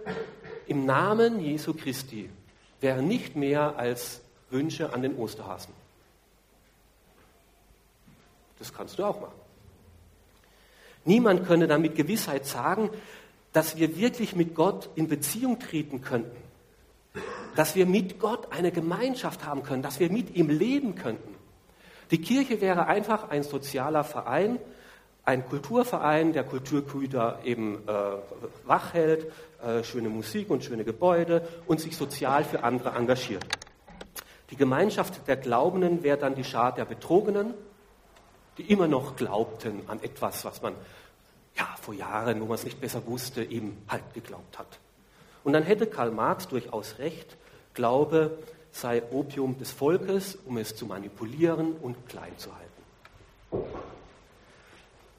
im 0.67 0.85
Namen 0.85 1.41
Jesu 1.41 1.75
Christi 1.75 2.29
wären 2.81 3.07
nicht 3.07 3.37
mehr 3.37 3.79
als 3.79 4.21
Wünsche 4.51 4.93
an 4.93 5.03
den 5.03 5.17
Osterhasen. 5.17 5.73
Das 8.59 8.73
kannst 8.73 8.99
du 8.99 9.05
auch 9.05 9.21
machen. 9.21 9.39
Niemand 11.05 11.47
könne 11.47 11.69
dann 11.69 11.83
mit 11.83 11.95
Gewissheit 11.95 12.47
sagen, 12.47 12.91
dass 13.53 13.77
wir 13.77 13.97
wirklich 13.97 14.35
mit 14.35 14.55
Gott 14.55 14.89
in 14.95 15.09
Beziehung 15.09 15.59
treten 15.59 16.01
könnten, 16.03 16.37
dass 17.59 17.75
wir 17.75 17.87
mit 17.87 18.21
Gott 18.21 18.53
eine 18.53 18.71
Gemeinschaft 18.71 19.45
haben 19.45 19.65
können, 19.65 19.83
dass 19.83 19.99
wir 19.99 20.13
mit 20.13 20.37
ihm 20.37 20.49
leben 20.49 20.95
könnten. 20.95 21.35
Die 22.13 22.21
Kirche 22.21 22.61
wäre 22.61 22.87
einfach 22.87 23.31
ein 23.31 23.43
sozialer 23.43 24.05
Verein, 24.05 24.61
ein 25.25 25.45
Kulturverein, 25.45 26.33
der 26.33 26.45
Kulturgüter 26.45 27.41
eben 27.43 27.83
äh, 27.89 27.93
wach 28.65 28.95
hält, 28.95 29.27
äh, 29.61 29.83
schöne 29.83 30.09
Musik 30.09 30.51
und 30.51 30.63
schöne 30.63 30.85
Gebäude 30.85 31.49
und 31.67 31.81
sich 31.81 31.97
sozial 31.97 32.45
für 32.45 32.63
andere 32.63 32.91
engagiert. 32.91 33.45
Die 34.51 34.57
Gemeinschaft 34.57 35.27
der 35.27 35.37
Glaubenden 35.37 36.05
wäre 36.05 36.17
dann 36.17 36.37
die 36.37 36.45
Schar 36.45 36.73
der 36.73 36.85
Betrogenen, 36.85 37.55
die 38.57 38.71
immer 38.71 38.87
noch 38.87 39.17
glaubten 39.17 39.83
an 39.89 40.01
etwas, 40.05 40.45
was 40.45 40.63
man 40.63 40.75
ja, 41.57 41.67
vor 41.83 41.95
Jahren, 41.95 42.41
wo 42.41 42.45
man 42.45 42.55
es 42.55 42.63
nicht 42.63 42.81
besser 42.81 43.05
wusste, 43.05 43.43
eben 43.43 43.83
halt 43.89 44.15
geglaubt 44.15 44.61
hat. 44.61 44.79
Und 45.43 45.55
dann 45.55 45.65
hätte 45.65 45.89
Karl 45.89 46.13
Marx 46.13 46.47
durchaus 46.47 47.01
recht, 47.01 47.37
Glaube 47.79 48.37
sei 48.73 49.03
Opium 49.13 49.57
des 49.59 49.71
Volkes, 49.71 50.37
um 50.45 50.59
es 50.59 50.77
zu 50.77 50.85
manipulieren 50.85 51.73
und 51.73 52.09
klein 52.09 52.33
zu 52.37 52.51
halten. 52.55 53.69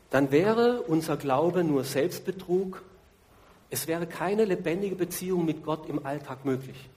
Dann 0.09 0.31
wäre 0.31 0.81
unser 0.81 1.17
Glaube 1.17 1.63
nur 1.63 1.83
Selbstbetrug, 1.83 2.83
es 3.69 3.87
wäre 3.87 4.07
keine 4.07 4.45
lebendige 4.45 4.95
Beziehung 4.95 5.45
mit 5.45 5.63
Gott 5.63 5.87
im 5.87 6.05
Alltag 6.05 6.45
möglich 6.45 6.89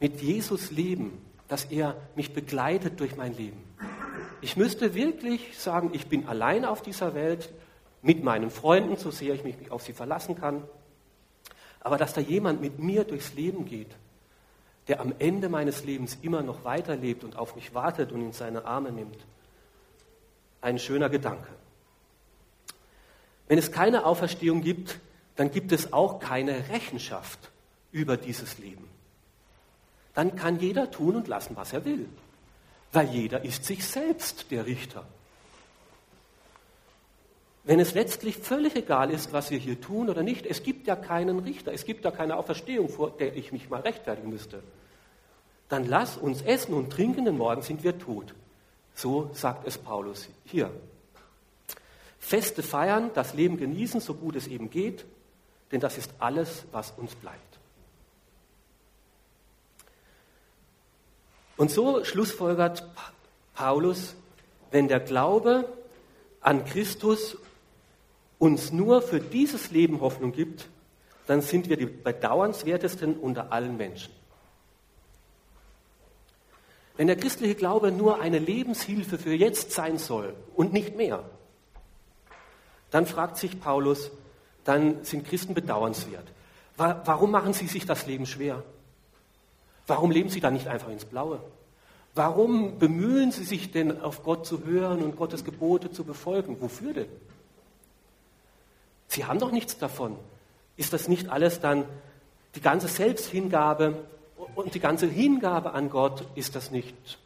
mit 0.00 0.22
Jesus 0.22 0.70
leben, 0.70 1.12
dass 1.46 1.66
er 1.66 1.96
mich 2.16 2.32
begleitet 2.32 2.98
durch 2.98 3.16
mein 3.16 3.36
Leben. 3.36 3.62
Ich 4.40 4.56
müsste 4.56 4.94
wirklich 4.94 5.58
sagen, 5.58 5.90
ich 5.92 6.06
bin 6.06 6.26
allein 6.26 6.64
auf 6.64 6.80
dieser 6.80 7.14
Welt 7.14 7.50
mit 8.02 8.24
meinen 8.24 8.50
Freunden, 8.50 8.96
so 8.96 9.10
sehr 9.10 9.34
ich 9.34 9.44
mich 9.44 9.70
auf 9.70 9.82
sie 9.82 9.92
verlassen 9.92 10.34
kann. 10.34 10.62
Aber 11.80 11.98
dass 11.98 12.14
da 12.14 12.20
jemand 12.20 12.62
mit 12.62 12.78
mir 12.78 13.04
durchs 13.04 13.34
Leben 13.34 13.66
geht, 13.66 13.94
der 14.90 15.00
am 15.00 15.14
Ende 15.18 15.48
meines 15.48 15.84
Lebens 15.84 16.18
immer 16.20 16.42
noch 16.42 16.64
weiterlebt 16.64 17.24
und 17.24 17.36
auf 17.36 17.56
mich 17.56 17.72
wartet 17.72 18.12
und 18.12 18.20
in 18.20 18.32
seine 18.32 18.66
Arme 18.66 18.92
nimmt, 18.92 19.24
ein 20.60 20.78
schöner 20.78 21.08
Gedanke. 21.08 21.48
Wenn 23.48 23.56
es 23.56 23.72
keine 23.72 24.04
Auferstehung 24.04 24.60
gibt, 24.60 25.00
dann 25.36 25.50
gibt 25.50 25.72
es 25.72 25.94
auch 25.94 26.20
keine 26.20 26.68
Rechenschaft 26.68 27.50
über 27.90 28.18
dieses 28.18 28.58
Leben 28.58 28.90
dann 30.14 30.36
kann 30.36 30.58
jeder 30.58 30.90
tun 30.90 31.16
und 31.16 31.28
lassen, 31.28 31.56
was 31.56 31.72
er 31.72 31.84
will. 31.84 32.08
Weil 32.92 33.08
jeder 33.08 33.44
ist 33.44 33.64
sich 33.64 33.86
selbst 33.86 34.50
der 34.50 34.66
Richter. 34.66 35.06
Wenn 37.62 37.78
es 37.78 37.94
letztlich 37.94 38.36
völlig 38.36 38.74
egal 38.74 39.10
ist, 39.10 39.32
was 39.32 39.50
wir 39.50 39.58
hier 39.58 39.80
tun 39.80 40.08
oder 40.08 40.22
nicht, 40.22 40.46
es 40.46 40.62
gibt 40.62 40.86
ja 40.86 40.96
keinen 40.96 41.38
Richter, 41.38 41.72
es 41.72 41.84
gibt 41.84 42.04
ja 42.04 42.10
keine 42.10 42.36
Auferstehung, 42.36 42.88
vor 42.88 43.10
der 43.12 43.36
ich 43.36 43.52
mich 43.52 43.70
mal 43.70 43.80
rechtfertigen 43.80 44.30
müsste, 44.30 44.62
dann 45.70 45.86
lass 45.86 46.18
uns 46.18 46.42
essen 46.42 46.74
und 46.74 46.90
trinken, 46.92 47.24
denn 47.24 47.38
morgen 47.38 47.62
sind 47.62 47.82
wir 47.82 47.98
tot. 47.98 48.34
So 48.94 49.30
sagt 49.32 49.66
es 49.66 49.78
Paulus 49.78 50.28
hier. 50.44 50.70
Feste 52.18 52.62
feiern, 52.62 53.10
das 53.14 53.32
Leben 53.32 53.56
genießen, 53.56 54.00
so 54.00 54.14
gut 54.14 54.36
es 54.36 54.46
eben 54.46 54.68
geht, 54.68 55.06
denn 55.72 55.80
das 55.80 55.96
ist 55.96 56.12
alles, 56.18 56.64
was 56.72 56.90
uns 56.90 57.14
bleibt. 57.14 57.38
Und 61.56 61.70
so 61.70 62.04
schlussfolgert 62.04 62.88
Paulus, 63.54 64.14
wenn 64.70 64.88
der 64.88 65.00
Glaube 65.00 65.68
an 66.40 66.64
Christus 66.64 67.36
uns 68.38 68.72
nur 68.72 69.02
für 69.02 69.20
dieses 69.20 69.70
Leben 69.70 70.00
Hoffnung 70.00 70.32
gibt, 70.32 70.68
dann 71.26 71.42
sind 71.42 71.68
wir 71.68 71.76
die 71.76 71.86
bedauernswertesten 71.86 73.14
unter 73.14 73.52
allen 73.52 73.76
Menschen. 73.76 74.19
Wenn 76.96 77.06
der 77.06 77.16
christliche 77.16 77.54
Glaube 77.54 77.92
nur 77.92 78.20
eine 78.20 78.38
Lebenshilfe 78.38 79.18
für 79.18 79.34
jetzt 79.34 79.72
sein 79.72 79.98
soll 79.98 80.34
und 80.54 80.72
nicht 80.72 80.96
mehr, 80.96 81.24
dann 82.90 83.06
fragt 83.06 83.36
sich 83.36 83.60
Paulus, 83.60 84.10
dann 84.64 85.04
sind 85.04 85.26
Christen 85.26 85.54
bedauernswert. 85.54 86.26
Warum 86.76 87.30
machen 87.30 87.52
sie 87.52 87.66
sich 87.66 87.86
das 87.86 88.06
Leben 88.06 88.26
schwer? 88.26 88.62
Warum 89.86 90.12
leben 90.12 90.28
Sie 90.28 90.40
da 90.40 90.52
nicht 90.52 90.68
einfach 90.68 90.88
ins 90.88 91.04
Blaue? 91.04 91.40
Warum 92.14 92.78
bemühen 92.78 93.32
Sie 93.32 93.42
sich 93.42 93.72
denn, 93.72 94.00
auf 94.00 94.22
Gott 94.22 94.46
zu 94.46 94.64
hören 94.64 95.02
und 95.02 95.16
Gottes 95.16 95.44
Gebote 95.44 95.90
zu 95.90 96.04
befolgen? 96.04 96.60
Wofür 96.60 96.92
denn? 96.92 97.08
Sie 99.08 99.24
haben 99.24 99.40
doch 99.40 99.50
nichts 99.50 99.78
davon. 99.78 100.16
Ist 100.76 100.92
das 100.92 101.08
nicht 101.08 101.28
alles 101.28 101.60
dann 101.60 101.84
die 102.54 102.60
ganze 102.60 102.86
Selbsthingabe 102.86 103.96
und 104.54 104.74
die 104.74 104.80
ganze 104.80 105.06
Hingabe 105.06 105.72
an 105.72 105.90
Gott? 105.90 106.24
Ist 106.34 106.56
das 106.56 106.70
nicht? 106.70 107.18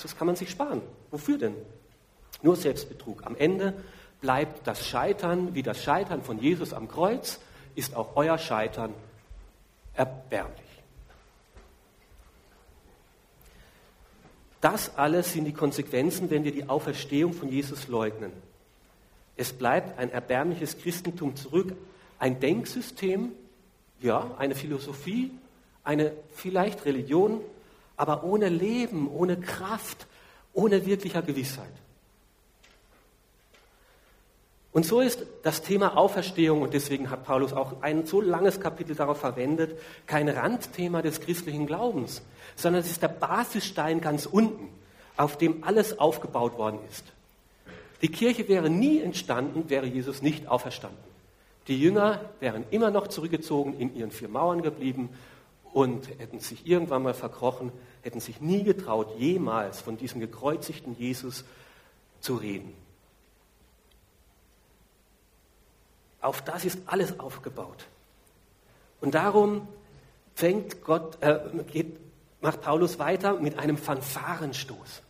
Das 0.00 0.16
kann 0.16 0.26
man 0.26 0.36
sich 0.36 0.50
sparen. 0.50 0.82
Wofür 1.10 1.38
denn? 1.38 1.54
Nur 2.42 2.56
Selbstbetrug. 2.56 3.26
Am 3.26 3.36
Ende 3.36 3.74
bleibt 4.20 4.66
das 4.66 4.86
Scheitern 4.86 5.54
wie 5.54 5.62
das 5.62 5.82
Scheitern 5.82 6.22
von 6.22 6.38
Jesus 6.38 6.72
am 6.72 6.88
Kreuz, 6.88 7.40
ist 7.74 7.96
auch 7.96 8.16
euer 8.16 8.38
Scheitern 8.38 8.94
erbärmlich. 9.94 10.68
Das 14.60 14.96
alles 14.96 15.32
sind 15.32 15.44
die 15.44 15.52
Konsequenzen, 15.52 16.30
wenn 16.30 16.42
wir 16.42 16.52
die 16.52 16.68
Auferstehung 16.68 17.32
von 17.32 17.48
Jesus 17.48 17.86
leugnen. 17.86 18.32
Es 19.36 19.52
bleibt 19.52 19.98
ein 19.98 20.10
erbärmliches 20.10 20.78
Christentum 20.78 21.36
zurück, 21.36 21.76
ein 22.18 22.40
Denksystem, 22.40 23.32
ja, 24.00 24.34
eine 24.36 24.56
Philosophie, 24.56 25.30
eine 25.88 26.12
vielleicht 26.34 26.84
Religion, 26.84 27.40
aber 27.96 28.22
ohne 28.22 28.50
Leben, 28.50 29.10
ohne 29.10 29.38
Kraft, 29.40 30.06
ohne 30.52 30.84
wirklicher 30.84 31.22
Gewissheit. 31.22 31.72
Und 34.70 34.84
so 34.84 35.00
ist 35.00 35.24
das 35.44 35.62
Thema 35.62 35.96
Auferstehung, 35.96 36.60
und 36.60 36.74
deswegen 36.74 37.08
hat 37.08 37.24
Paulus 37.24 37.54
auch 37.54 37.80
ein 37.80 38.04
so 38.04 38.20
langes 38.20 38.60
Kapitel 38.60 38.94
darauf 38.94 39.18
verwendet, 39.18 39.80
kein 40.06 40.28
Randthema 40.28 41.00
des 41.00 41.22
christlichen 41.22 41.64
Glaubens, 41.64 42.20
sondern 42.54 42.82
es 42.82 42.90
ist 42.90 43.02
der 43.02 43.08
Basisstein 43.08 44.02
ganz 44.02 44.26
unten, 44.26 44.68
auf 45.16 45.38
dem 45.38 45.64
alles 45.64 45.98
aufgebaut 45.98 46.58
worden 46.58 46.80
ist. 46.90 47.04
Die 48.02 48.08
Kirche 48.08 48.46
wäre 48.46 48.68
nie 48.68 49.00
entstanden, 49.00 49.70
wäre 49.70 49.86
Jesus 49.86 50.20
nicht 50.20 50.48
auferstanden. 50.48 50.98
Die 51.66 51.80
Jünger 51.80 52.20
wären 52.40 52.64
immer 52.70 52.90
noch 52.90 53.08
zurückgezogen, 53.08 53.72
in 53.78 53.96
ihren 53.96 54.10
vier 54.10 54.28
Mauern 54.28 54.60
geblieben 54.60 55.08
und 55.72 56.08
hätten 56.18 56.40
sich 56.40 56.66
irgendwann 56.66 57.02
mal 57.02 57.14
verkrochen, 57.14 57.72
hätten 58.02 58.20
sich 58.20 58.40
nie 58.40 58.62
getraut, 58.62 59.18
jemals 59.18 59.80
von 59.80 59.96
diesem 59.96 60.20
gekreuzigten 60.20 60.96
Jesus 60.98 61.44
zu 62.20 62.36
reden. 62.36 62.74
Auf 66.20 66.42
das 66.42 66.64
ist 66.64 66.80
alles 66.86 67.20
aufgebaut. 67.20 67.86
Und 69.00 69.14
darum 69.14 69.68
fängt 70.34 70.82
Gott, 70.82 71.22
äh, 71.22 71.38
geht, 71.70 71.96
macht 72.40 72.60
Paulus 72.60 72.98
weiter 72.98 73.34
mit 73.34 73.58
einem 73.58 73.76
Fanfarenstoß. 73.76 75.02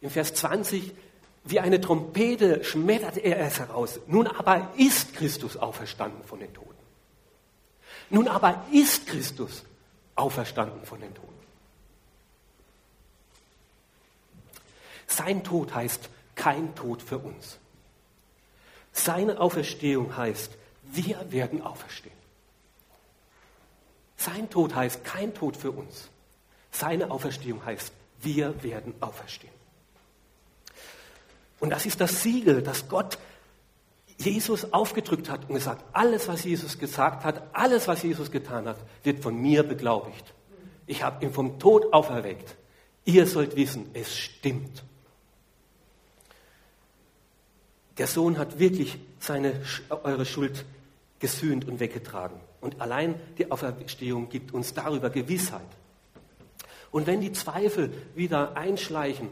Im 0.00 0.10
Vers 0.10 0.34
20, 0.34 0.92
wie 1.44 1.60
eine 1.60 1.80
Trompete 1.80 2.64
schmettert 2.64 3.18
er 3.18 3.38
es 3.38 3.60
heraus. 3.60 4.00
Nun 4.06 4.26
aber 4.26 4.72
ist 4.76 5.14
Christus 5.14 5.56
auferstanden 5.56 6.24
von 6.24 6.40
den 6.40 6.52
Toten. 6.52 6.74
Nun 8.10 8.28
aber 8.28 8.64
ist 8.72 9.06
Christus 9.06 9.64
auferstanden 10.16 10.84
von 10.84 11.00
den 11.00 11.14
Toten. 11.14 11.32
Sein 15.06 15.44
Tod 15.44 15.74
heißt 15.74 16.08
kein 16.34 16.74
Tod 16.74 17.02
für 17.02 17.18
uns. 17.18 17.58
Seine 18.92 19.40
Auferstehung 19.40 20.16
heißt, 20.16 20.52
wir 20.82 21.30
werden 21.32 21.62
auferstehen. 21.62 22.14
Sein 24.16 24.48
Tod 24.50 24.74
heißt 24.74 25.04
kein 25.04 25.34
Tod 25.34 25.56
für 25.56 25.70
uns. 25.70 26.08
Seine 26.70 27.10
Auferstehung 27.10 27.64
heißt, 27.64 27.92
wir 28.22 28.62
werden 28.62 28.94
auferstehen. 29.00 29.52
Und 31.60 31.70
das 31.70 31.86
ist 31.86 32.00
das 32.00 32.22
Siegel, 32.22 32.62
das 32.62 32.88
Gott 32.88 33.18
Jesus 34.16 34.72
aufgedrückt 34.72 35.28
hat 35.28 35.48
und 35.48 35.54
gesagt, 35.54 35.84
alles, 35.92 36.28
was 36.28 36.44
Jesus 36.44 36.78
gesagt 36.78 37.24
hat, 37.24 37.42
alles, 37.52 37.88
was 37.88 38.02
Jesus 38.02 38.30
getan 38.30 38.66
hat, 38.68 38.78
wird 39.02 39.20
von 39.20 39.36
mir 39.40 39.62
beglaubigt. 39.62 40.34
Ich 40.86 41.02
habe 41.02 41.24
ihn 41.24 41.32
vom 41.32 41.58
Tod 41.58 41.92
auferweckt. 41.92 42.56
Ihr 43.04 43.26
sollt 43.26 43.56
wissen, 43.56 43.90
es 43.92 44.16
stimmt. 44.16 44.84
Der 47.98 48.06
Sohn 48.06 48.38
hat 48.38 48.58
wirklich 48.58 48.98
seine, 49.18 49.60
eure 49.88 50.26
Schuld 50.26 50.64
gesühnt 51.18 51.66
und 51.66 51.80
weggetragen. 51.80 52.38
Und 52.60 52.80
allein 52.80 53.14
die 53.38 53.50
Auferstehung 53.50 54.28
gibt 54.28 54.52
uns 54.52 54.74
darüber 54.74 55.10
Gewissheit. 55.10 55.62
Und 56.90 57.06
wenn 57.06 57.20
die 57.20 57.32
Zweifel 57.32 57.92
wieder 58.14 58.56
einschleichen, 58.56 59.28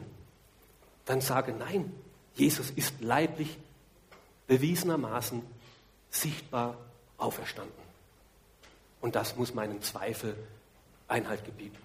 dann 1.04 1.20
sage 1.20 1.52
nein, 1.52 1.92
Jesus 2.34 2.70
ist 2.70 3.00
leiblich 3.00 3.58
bewiesenermaßen 4.46 5.42
sichtbar 6.10 6.76
auferstanden. 7.18 7.82
Und 9.00 9.14
das 9.14 9.36
muss 9.36 9.54
meinen 9.54 9.82
Zweifel 9.82 10.36
Einhalt 11.08 11.44
gebieten. 11.44 11.76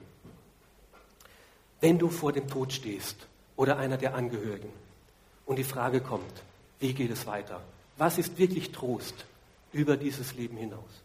Wenn 1.82 2.00
du 2.00 2.10
vor 2.10 2.32
dem 2.32 2.48
Tod 2.48 2.74
stehst 2.74 3.28
oder 3.56 3.78
einer 3.78 3.98
der 3.98 4.16
Angehörigen 4.16 4.72
und 5.46 5.58
die 5.58 5.64
Frage 5.64 6.02
kommt, 6.02 6.44
wie 6.80 6.94
geht 6.94 7.12
es 7.12 7.26
weiter? 7.26 7.62
Was 7.98 8.18
ist 8.18 8.38
wirklich 8.38 8.72
Trost 8.72 9.26
über 9.72 9.98
dieses 9.98 10.36
Leben 10.36 10.58
hinaus? 10.58 11.04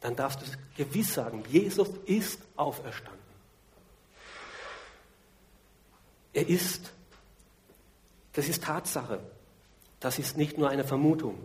Dann 0.00 0.14
darfst 0.14 0.40
du 0.42 0.46
gewiss 0.76 1.14
sagen, 1.14 1.44
Jesus 1.48 1.88
ist 2.06 2.40
auferstanden. 2.56 3.18
Er 6.32 6.48
ist, 6.48 6.92
das 8.32 8.48
ist 8.48 8.62
Tatsache. 8.62 9.20
Das 10.00 10.18
ist 10.18 10.36
nicht 10.36 10.58
nur 10.58 10.68
eine 10.68 10.84
Vermutung. 10.84 11.38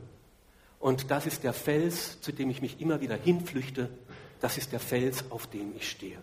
Und 0.80 1.12
das 1.12 1.26
ist 1.26 1.44
der 1.44 1.54
Fels, 1.54 2.20
zu 2.22 2.32
dem 2.32 2.50
ich 2.50 2.62
mich 2.62 2.82
immer 2.82 3.02
wieder 3.02 3.16
hinflüchte. 3.16 3.89
Das 4.42 4.58
ist 4.58 4.72
der 4.72 4.80
Fels, 4.80 5.24
auf 5.32 5.48
dem 5.48 5.74
ich 5.76 5.89
stehe. 5.89 6.18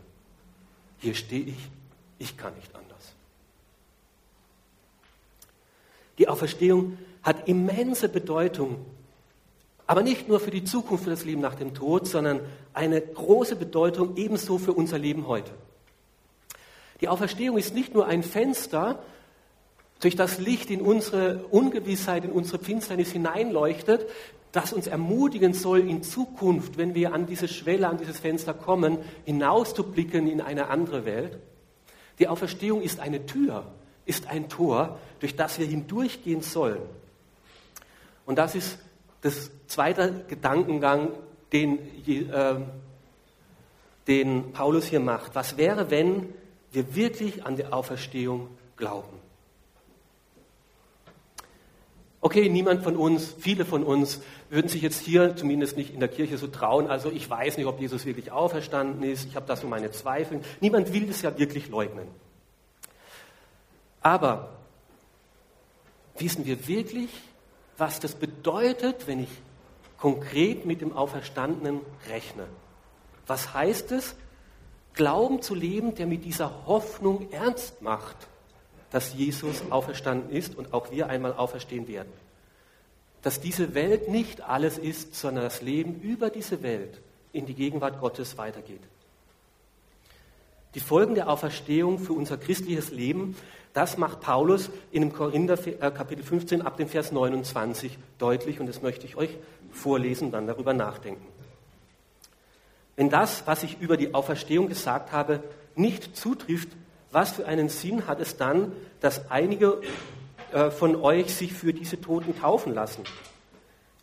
Hier 0.99 1.15
stehe 1.15 1.47
ich, 1.47 1.71
ich 2.19 2.37
kann 2.37 2.55
nicht 2.55 2.75
anders. 2.75 3.15
Die 6.19 6.29
Auferstehung 6.29 6.99
hat 7.23 7.49
immense 7.49 8.11
Bedeutung, 8.11 8.85
aber 9.87 10.03
nicht 10.03 10.29
nur 10.29 10.39
für 10.39 10.51
die 10.51 10.65
Zukunft, 10.65 11.05
für 11.05 11.11
das 11.11 11.25
Leben 11.25 11.41
nach 11.41 11.55
dem 11.55 11.73
Tod, 11.73 12.07
sondern 12.07 12.41
eine 12.75 13.01
große 13.01 13.57
Bedeutung 13.57 14.17
ebenso 14.17 14.59
für 14.59 14.75
unser 14.75 14.99
Leben 14.99 15.27
heute. 15.27 15.51
Die 17.01 17.09
Auferstehung 17.09 17.57
ist 17.57 17.75
nicht 17.75 17.95
nur 17.95 18.07
ein 18.07 18.23
Fenster, 18.23 19.03
durch 20.01 20.17
das 20.17 20.39
Licht 20.39 20.71
in 20.71 20.81
unsere 20.81 21.45
Ungewissheit, 21.51 22.25
in 22.25 22.33
unsere 22.33 22.59
Finsternis 22.59 23.13
hineinleuchtet, 23.13 24.07
das 24.53 24.73
uns 24.73 24.87
ermutigen 24.87 25.53
soll, 25.55 25.81
in 25.89 26.03
Zukunft, 26.03 26.77
wenn 26.77 26.95
wir 26.95 27.13
an 27.13 27.27
diese 27.27 27.47
Schwelle, 27.47 27.89
an 27.89 27.99
dieses 27.99 28.19
Fenster 28.19 28.55
kommen, 28.55 28.99
hinauszublicken 29.25 30.27
in 30.27 30.41
eine 30.41 30.69
andere 30.69 31.05
Welt. 31.05 31.39
Die 32.19 32.27
Auferstehung 32.27 32.83
ist 32.83 32.99
eine 32.99 33.27
Tür, 33.27 33.67
ist 34.07 34.27
ein 34.29 34.49
Tor, 34.49 34.99
durch 35.21 35.37
das 35.37 35.59
wir 35.59 35.67
hindurchgehen 35.67 36.41
sollen. 36.41 36.83
Und 38.27 38.39
das 38.39 38.55
ist 38.55 38.79
das 39.21 39.51
zweite 39.67 40.25
Gedankengang, 40.29 41.11
den, 41.53 41.79
äh, 42.07 42.57
den 44.09 44.53
Paulus 44.53 44.87
hier 44.87 45.01
macht. 45.01 45.35
Was 45.35 45.57
wäre, 45.57 45.91
wenn 45.91 46.33
wir 46.73 46.95
wirklich 46.95 47.45
an 47.45 47.57
die 47.57 47.67
Auferstehung 47.67 48.49
glauben? 48.77 49.20
Okay, 52.23 52.51
niemand 52.51 52.83
von 52.83 52.97
uns, 52.97 53.35
viele 53.39 53.65
von 53.65 53.83
uns 53.83 54.21
würden 54.51 54.69
sich 54.69 54.83
jetzt 54.83 55.01
hier 55.01 55.37
zumindest 55.37 55.79
nicht 55.79 55.95
in 55.95 56.01
der 56.01 56.09
Kirche 56.11 56.37
so 56.37 56.49
trauen. 56.49 56.89
Also 56.89 57.11
ich 57.11 57.29
weiß 57.29 57.57
nicht, 57.57 57.67
ob 57.67 57.81
Jesus 57.81 58.05
wirklich 58.05 58.31
auferstanden 58.31 59.03
ist. 59.03 59.27
Ich 59.27 59.37
habe 59.37 59.47
da 59.47 59.57
so 59.57 59.67
meine 59.67 59.91
Zweifel. 59.91 60.41
Niemand 60.61 60.93
will 60.93 61.07
das 61.07 61.23
ja 61.23 61.39
wirklich 61.39 61.69
leugnen. 61.69 62.09
Aber 64.03 64.51
wissen 66.19 66.45
wir 66.45 66.69
wirklich, 66.69 67.11
was 67.79 68.01
das 68.01 68.15
bedeutet, 68.15 69.07
wenn 69.07 69.21
ich 69.21 69.31
konkret 69.97 70.67
mit 70.67 70.83
dem 70.83 70.95
Auferstandenen 70.95 71.81
rechne. 72.11 72.45
Was 73.27 73.55
heißt 73.55 73.93
es, 73.93 74.15
Glauben 74.93 75.41
zu 75.41 75.55
leben, 75.55 75.95
der 75.95 76.07
mit 76.07 76.25
dieser 76.25 76.67
Hoffnung 76.67 77.31
ernst 77.31 77.81
macht, 77.81 78.17
dass 78.91 79.15
Jesus 79.15 79.63
auferstanden 79.71 80.31
ist 80.31 80.57
und 80.57 80.73
auch 80.73 80.91
wir 80.91 81.09
einmal 81.09 81.35
auferstehen 81.35 81.89
werden. 81.89 82.13
Dass 83.23 83.41
diese 83.41 83.75
Welt 83.75 84.09
nicht 84.09 84.43
alles 84.43 84.79
ist, 84.79 85.15
sondern 85.15 85.45
das 85.45 85.63
Leben 85.63 86.01
über 86.01 86.31
diese 86.31 86.63
Welt 86.63 87.01
in 87.33 87.47
die 87.47 87.55
Gegenwart 87.55 88.01
Gottes 88.01 88.39
weitergeht. 88.39 88.83
Die 90.75 90.81
Folgen 90.81 91.15
der 91.15 91.29
Auferstehung 91.29 91.99
für 91.99 92.13
unser 92.13 92.39
christliches 92.39 92.91
Leben 92.91 93.37
das 93.73 93.97
macht 93.97 94.21
Paulus 94.21 94.69
in 94.91 95.03
dem 95.03 95.13
Korinther 95.13 95.59
äh, 95.67 95.91
Kapitel 95.91 96.25
15 96.25 96.63
ab 96.63 96.77
dem 96.77 96.89
Vers 96.89 97.13
29 97.13 97.99
deutlich 98.19 98.59
und 98.59 98.67
das 98.67 98.83
möchte 98.83 99.07
ich 99.07 99.17
euch 99.17 99.31
vorlesen 99.71 100.27
und 100.27 100.33
dann 100.33 100.49
darüber 100.49 100.75
nachdenken. 100.75 101.25
Wenn 102.97 103.11
das, 103.11 103.45
was 103.47 103.63
ich 103.63 103.81
über 103.81 103.97
die 103.97 104.13
Auferstehung 104.13 104.69
gesagt 104.69 105.13
habe, 105.13 105.43
nicht 105.77 106.17
zutrifft, 106.17 106.71
was 107.13 107.33
für 107.33 107.47
einen 107.47 107.69
Sinn 107.69 108.07
hat 108.07 108.21
es 108.21 108.37
dann, 108.37 108.73
dass 109.01 109.31
einige 109.31 109.81
äh, 110.53 110.71
von 110.71 110.97
euch 110.97 111.35
sich 111.35 111.53
für 111.53 111.73
diese 111.73 112.01
Toten 112.01 112.39
taufen 112.39 112.75
lassen? 112.75 113.05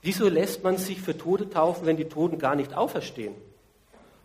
Wieso 0.01 0.27
lässt 0.29 0.63
man 0.63 0.77
sich 0.77 1.01
für 1.01 1.17
Tote 1.17 1.49
taufen, 1.49 1.85
wenn 1.85 1.97
die 1.97 2.05
Toten 2.05 2.37
gar 2.39 2.55
nicht 2.55 2.73
auferstehen? 2.73 3.33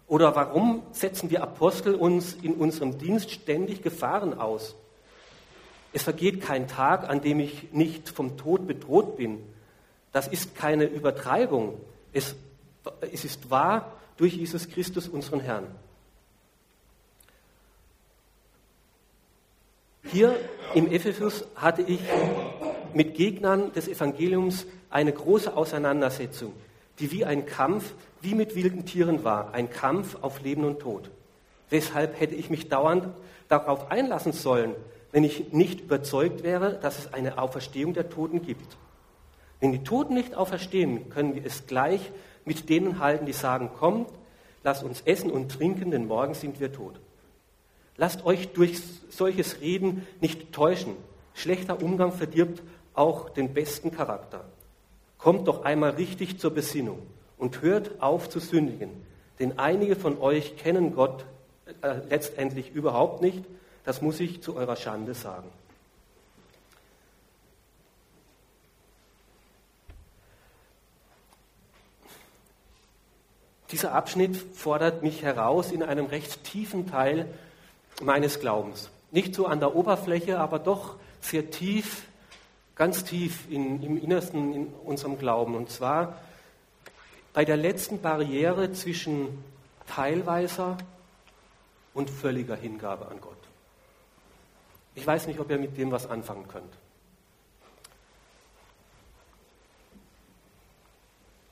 Oder 0.07 0.35
warum 0.37 0.83
setzen 0.93 1.31
wir 1.31 1.43
Apostel 1.43 1.95
uns 1.95 2.35
in 2.35 2.55
unserem 2.55 2.99
Dienst 2.99 3.31
ständig 3.31 3.83
Gefahren 3.83 4.39
aus? 4.39 4.75
Es 5.93 6.03
vergeht 6.03 6.41
kein 6.41 6.69
Tag, 6.69 7.09
an 7.09 7.21
dem 7.21 7.41
ich 7.41 7.73
nicht 7.73 8.09
vom 8.09 8.37
Tod 8.37 8.67
bedroht 8.67 9.17
bin. 9.17 9.39
Das 10.11 10.29
ist 10.29 10.55
keine 10.55 10.85
Übertreibung. 10.85 11.81
Es, 12.13 12.35
es 13.13 13.25
ist 13.25 13.51
wahr 13.51 13.93
durch 14.17 14.35
Jesus 14.35 14.69
Christus, 14.69 15.09
unseren 15.09 15.41
Herrn. 15.41 15.67
Hier 20.07 20.37
im 20.75 20.91
Ephesus 20.91 21.47
hatte 21.55 21.83
ich 21.83 22.01
mit 22.93 23.15
Gegnern 23.15 23.73
des 23.73 23.89
Evangeliums 23.89 24.67
eine 24.91 25.13
große 25.13 25.57
Auseinandersetzung, 25.57 26.53
die 26.99 27.11
wie 27.13 27.25
ein 27.25 27.47
Kampf, 27.47 27.95
wie 28.21 28.35
mit 28.35 28.55
wilden 28.55 28.85
Tieren 28.85 29.25
war, 29.25 29.55
ein 29.55 29.71
Kampf 29.71 30.19
auf 30.21 30.43
Leben 30.43 30.65
und 30.65 30.81
Tod. 30.81 31.11
Weshalb 31.71 32.21
hätte 32.21 32.35
ich 32.35 32.51
mich 32.51 32.69
dauernd 32.69 33.09
darauf 33.49 33.91
einlassen 33.91 34.33
sollen, 34.33 34.75
wenn 35.13 35.25
ich 35.25 35.53
nicht 35.53 35.81
überzeugt 35.81 36.43
wäre, 36.43 36.75
dass 36.75 36.99
es 36.99 37.15
eine 37.15 37.39
Auferstehung 37.39 37.95
der 37.95 38.11
Toten 38.11 38.43
gibt? 38.43 38.77
Wenn 39.61 39.73
die 39.73 39.85
Toten 39.85 40.15
nicht 40.15 40.35
auferstehen, 40.35 41.09
können 41.09 41.35
wir 41.35 41.47
es 41.47 41.67
gleich 41.67 42.13
mit 42.45 42.69
denen 42.69 42.99
halten, 42.99 43.25
die 43.25 43.33
sagen, 43.33 43.71
kommt, 43.79 44.11
lasst 44.65 44.83
uns 44.83 45.01
essen 45.03 45.31
und 45.31 45.53
trinken, 45.53 45.91
denn 45.91 46.07
morgen 46.07 46.35
sind 46.35 46.61
wir 46.61 46.73
tot. 46.73 47.01
Lasst 47.97 48.25
euch 48.25 48.53
durch 48.53 48.81
solches 49.11 49.61
Reden 49.61 50.07
nicht 50.21 50.53
täuschen. 50.53 50.97
Schlechter 51.35 51.83
Umgang 51.83 52.13
verdirbt 52.13 52.63
auch 52.95 53.31
den 53.31 53.55
besten 53.55 53.91
Charakter. 53.91 54.45
Kommt 55.19 55.47
doch 55.49 55.65
einmal 55.65 55.91
richtig 55.91 56.39
zur 56.39 56.53
Besinnung 56.53 56.99
und 57.39 57.63
hört 57.63 58.03
auf 58.03 58.29
zu 58.29 58.41
sündigen, 58.41 58.91
denn 59.39 59.59
einige 59.59 59.97
von 59.97 60.19
euch 60.21 60.57
kennen 60.57 60.95
Gott 60.95 61.25
äh, 61.81 61.97
letztendlich 62.09 62.73
überhaupt 62.73 63.23
nicht. 63.23 63.45
Das 63.85 64.03
muss 64.03 64.21
ich 64.21 64.43
zu 64.43 64.57
eurer 64.57 64.77
Schande 64.77 65.15
sagen. 65.15 65.49
Dieser 73.73 73.95
Abschnitt 73.95 74.37
fordert 74.37 75.03
mich 75.03 75.23
heraus 75.23 75.73
in 75.73 75.83
einem 75.83 76.07
recht 76.07 76.45
tiefen 76.45 76.87
Teil 76.87 77.27
meines 78.03 78.41
Glaubens. 78.41 78.91
Nicht 79.11 79.35
so 79.35 79.47
an 79.47 79.61
der 79.61 79.75
Oberfläche, 79.75 80.39
aber 80.39 80.59
doch 80.59 80.97
sehr 81.21 81.51
tief, 81.51 82.05
ganz 82.75 83.05
tief 83.05 83.51
in, 83.51 83.83
im 83.83 83.97
Innersten 83.97 84.55
in 84.55 84.67
unserem 84.85 85.19
Glauben. 85.19 85.55
Und 85.55 85.71
zwar 85.71 86.19
bei 87.33 87.45
der 87.45 87.57
letzten 87.57 88.01
Barriere 88.01 88.73
zwischen 88.73 89.43
teilweiser 89.87 90.77
und 91.95 92.11
völliger 92.11 92.57
Hingabe 92.57 93.07
an 93.09 93.21
Gott. 93.21 93.37
Ich 94.95 95.07
weiß 95.07 95.27
nicht, 95.27 95.41
ob 95.41 95.51
ihr 95.51 95.59
mit 95.59 95.77
dem 95.77 95.91
was 95.91 96.09
anfangen 96.09 96.49
könnt. 96.49 96.73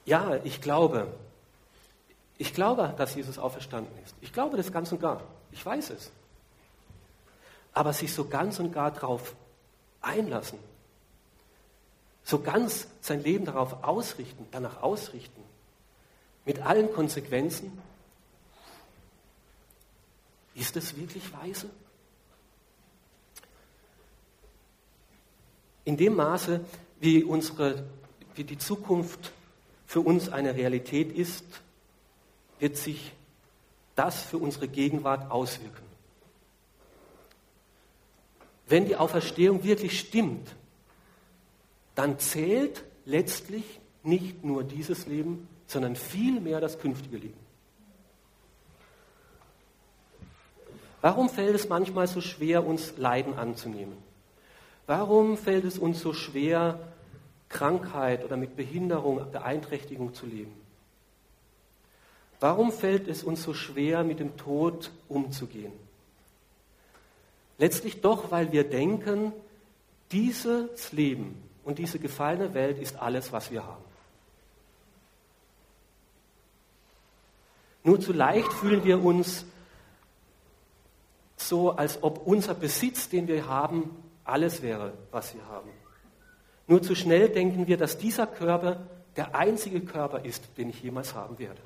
Ja, 0.05 0.39
ich 0.45 0.61
glaube, 0.61 1.07
ich 2.37 2.55
glaube, 2.55 2.95
dass 2.97 3.15
Jesus 3.15 3.39
auferstanden 3.39 3.93
ist. 4.05 4.15
Ich 4.21 4.33
glaube 4.33 4.57
das 4.57 4.73
ganz 4.73 4.91
und 4.93 5.01
gar. 5.01 5.23
Ich 5.53 5.65
weiß 5.65 5.91
es. 5.91 6.11
Aber 7.73 7.93
sich 7.93 8.13
so 8.13 8.27
ganz 8.29 8.59
und 8.59 8.73
gar 8.73 8.91
darauf 8.91 9.35
einlassen, 10.01 10.59
so 12.25 12.41
ganz 12.41 12.87
sein 13.01 13.23
Leben 13.23 13.45
darauf 13.45 13.85
ausrichten, 13.85 14.47
danach 14.51 14.83
ausrichten, 14.83 15.43
mit 16.45 16.61
allen 16.61 16.93
Konsequenzen, 16.93 17.81
ist 20.55 20.77
es 20.77 20.97
wirklich 20.97 21.33
weise? 21.33 21.71
In 25.85 25.97
dem 25.97 26.15
Maße, 26.17 26.65
wie, 27.01 27.25
unsere, 27.25 27.85
wie 28.35 28.45
die 28.45 28.59
Zukunft 28.59 29.33
für 29.87 30.01
uns 30.01 30.29
eine 30.29 30.55
Realität 30.55 31.13
ist, 31.13 31.45
wird 32.59 32.77
sich 32.77 33.13
das 33.97 34.23
für 34.23 34.39
unsere 34.39 34.69
Gegenwart 34.69 35.31
auswirken. 35.31 35.90
Wenn 38.71 38.87
die 38.87 38.95
Auferstehung 38.95 39.65
wirklich 39.65 39.99
stimmt, 39.99 40.55
dann 41.97 42.21
zählt 42.21 42.85
letztlich 43.05 43.65
nicht 44.05 44.45
nur 44.45 44.63
dieses 44.63 45.09
Leben, 45.09 45.49
sondern 45.67 45.97
vielmehr 45.97 46.61
das 46.61 46.79
künftige 46.79 47.17
Leben. 47.17 47.41
Warum 51.01 51.29
fällt 51.29 51.57
es 51.57 51.69
manchmal 51.69 52.07
so 52.07 52.21
schwer, 52.21 52.65
uns 52.65 52.97
Leiden 52.97 53.35
anzunehmen? 53.35 53.97
Warum 54.87 55.37
fällt 55.37 55.65
es 55.65 55.77
uns 55.77 56.01
so 56.01 56.13
schwer, 56.13 56.79
Krankheit 57.49 58.25
oder 58.25 58.37
mit 58.37 58.55
Behinderung, 58.55 59.33
Beeinträchtigung 59.33 60.15
zu 60.15 60.27
leben? 60.27 60.53
Warum 62.39 62.71
fällt 62.71 63.09
es 63.09 63.25
uns 63.25 63.43
so 63.43 63.53
schwer, 63.53 64.05
mit 64.05 64.21
dem 64.21 64.37
Tod 64.37 64.93
umzugehen? 65.09 65.73
Letztlich 67.61 68.01
doch, 68.01 68.31
weil 68.31 68.53
wir 68.53 68.65
denken, 68.65 69.35
dieses 70.13 70.93
Leben 70.93 71.43
und 71.63 71.79
diese 71.79 71.99
gefallene 71.99 72.55
Welt 72.55 72.79
ist 72.79 72.97
alles, 72.97 73.33
was 73.33 73.51
wir 73.51 73.67
haben. 73.67 73.85
Nur 77.85 78.01
zu 78.01 78.15
leicht 78.15 78.51
fühlen 78.51 78.83
wir 78.83 79.05
uns 79.05 79.45
so, 81.37 81.73
als 81.73 82.03
ob 82.03 82.27
unser 82.27 82.55
Besitz, 82.55 83.11
den 83.11 83.29
wir 83.29 83.47
haben, 83.47 83.95
alles 84.25 84.63
wäre, 84.63 84.95
was 85.11 85.35
wir 85.35 85.47
haben. 85.47 85.69
Nur 86.67 86.81
zu 86.81 86.95
schnell 86.95 87.29
denken 87.29 87.67
wir, 87.67 87.77
dass 87.77 87.99
dieser 87.99 88.27
Körper 88.27 88.87
der 89.17 89.35
einzige 89.35 89.83
Körper 89.83 90.25
ist, 90.25 90.57
den 90.57 90.71
ich 90.71 90.83
jemals 90.83 91.15
haben 91.15 91.39
werde. 91.39 91.61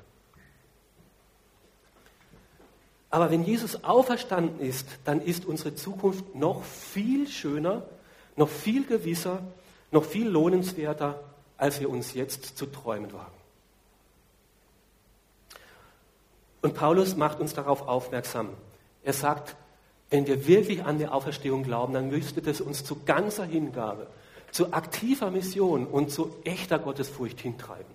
Aber 3.15 3.31
wenn 3.31 3.45
Jesus 3.45 3.81
auferstanden 3.85 4.59
ist, 4.59 4.89
dann 5.05 5.21
ist 5.21 5.45
unsere 5.45 5.73
Zukunft 5.73 6.35
noch 6.35 6.65
viel 6.65 7.29
schöner, 7.29 7.83
noch 8.35 8.49
viel 8.49 8.85
gewisser, 8.85 9.39
noch 9.89 10.03
viel 10.03 10.27
lohnenswerter, 10.27 11.23
als 11.55 11.79
wir 11.79 11.89
uns 11.89 12.13
jetzt 12.13 12.57
zu 12.57 12.65
träumen 12.65 13.13
wagen. 13.13 13.31
Und 16.61 16.73
Paulus 16.73 17.15
macht 17.15 17.39
uns 17.39 17.53
darauf 17.53 17.87
aufmerksam. 17.87 18.49
Er 19.01 19.13
sagt, 19.13 19.55
wenn 20.09 20.27
wir 20.27 20.45
wirklich 20.45 20.83
an 20.83 20.97
die 20.97 21.07
Auferstehung 21.07 21.63
glauben, 21.63 21.93
dann 21.93 22.09
müsste 22.09 22.41
das 22.41 22.59
uns 22.59 22.83
zu 22.83 22.97
ganzer 23.05 23.45
Hingabe, 23.45 24.07
zu 24.51 24.73
aktiver 24.73 25.31
Mission 25.31 25.87
und 25.87 26.11
zu 26.11 26.35
echter 26.43 26.79
Gottesfurcht 26.79 27.39
hintreiben. 27.39 27.93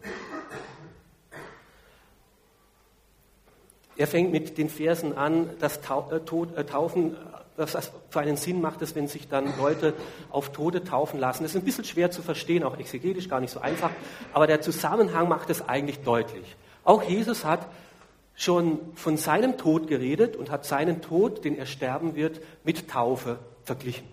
Er 4.00 4.06
fängt 4.06 4.32
mit 4.32 4.56
den 4.56 4.70
Versen 4.70 5.14
an, 5.18 5.50
das 5.58 5.76
äh, 5.76 6.16
äh, 6.16 6.64
Taufen, 6.64 7.16
was 7.58 7.72
das 7.72 7.92
für 8.08 8.20
einen 8.20 8.38
Sinn 8.38 8.62
macht 8.62 8.80
es, 8.80 8.94
wenn 8.94 9.08
sich 9.08 9.28
dann 9.28 9.52
Leute 9.58 9.92
auf 10.30 10.52
Tode 10.52 10.84
taufen 10.84 11.20
lassen. 11.20 11.42
Das 11.42 11.52
ist 11.54 11.60
ein 11.60 11.66
bisschen 11.66 11.84
schwer 11.84 12.10
zu 12.10 12.22
verstehen, 12.22 12.64
auch 12.64 12.78
exegetisch 12.78 13.28
gar 13.28 13.40
nicht 13.40 13.50
so 13.50 13.60
einfach, 13.60 13.90
aber 14.32 14.46
der 14.46 14.62
Zusammenhang 14.62 15.28
macht 15.28 15.50
es 15.50 15.68
eigentlich 15.68 16.00
deutlich. 16.00 16.56
Auch 16.82 17.02
Jesus 17.02 17.44
hat 17.44 17.68
schon 18.34 18.78
von 18.94 19.18
seinem 19.18 19.58
Tod 19.58 19.86
geredet 19.86 20.34
und 20.34 20.50
hat 20.50 20.64
seinen 20.64 21.02
Tod, 21.02 21.44
den 21.44 21.58
er 21.58 21.66
sterben 21.66 22.14
wird, 22.14 22.40
mit 22.64 22.88
Taufe 22.88 23.38
verglichen. 23.64 24.08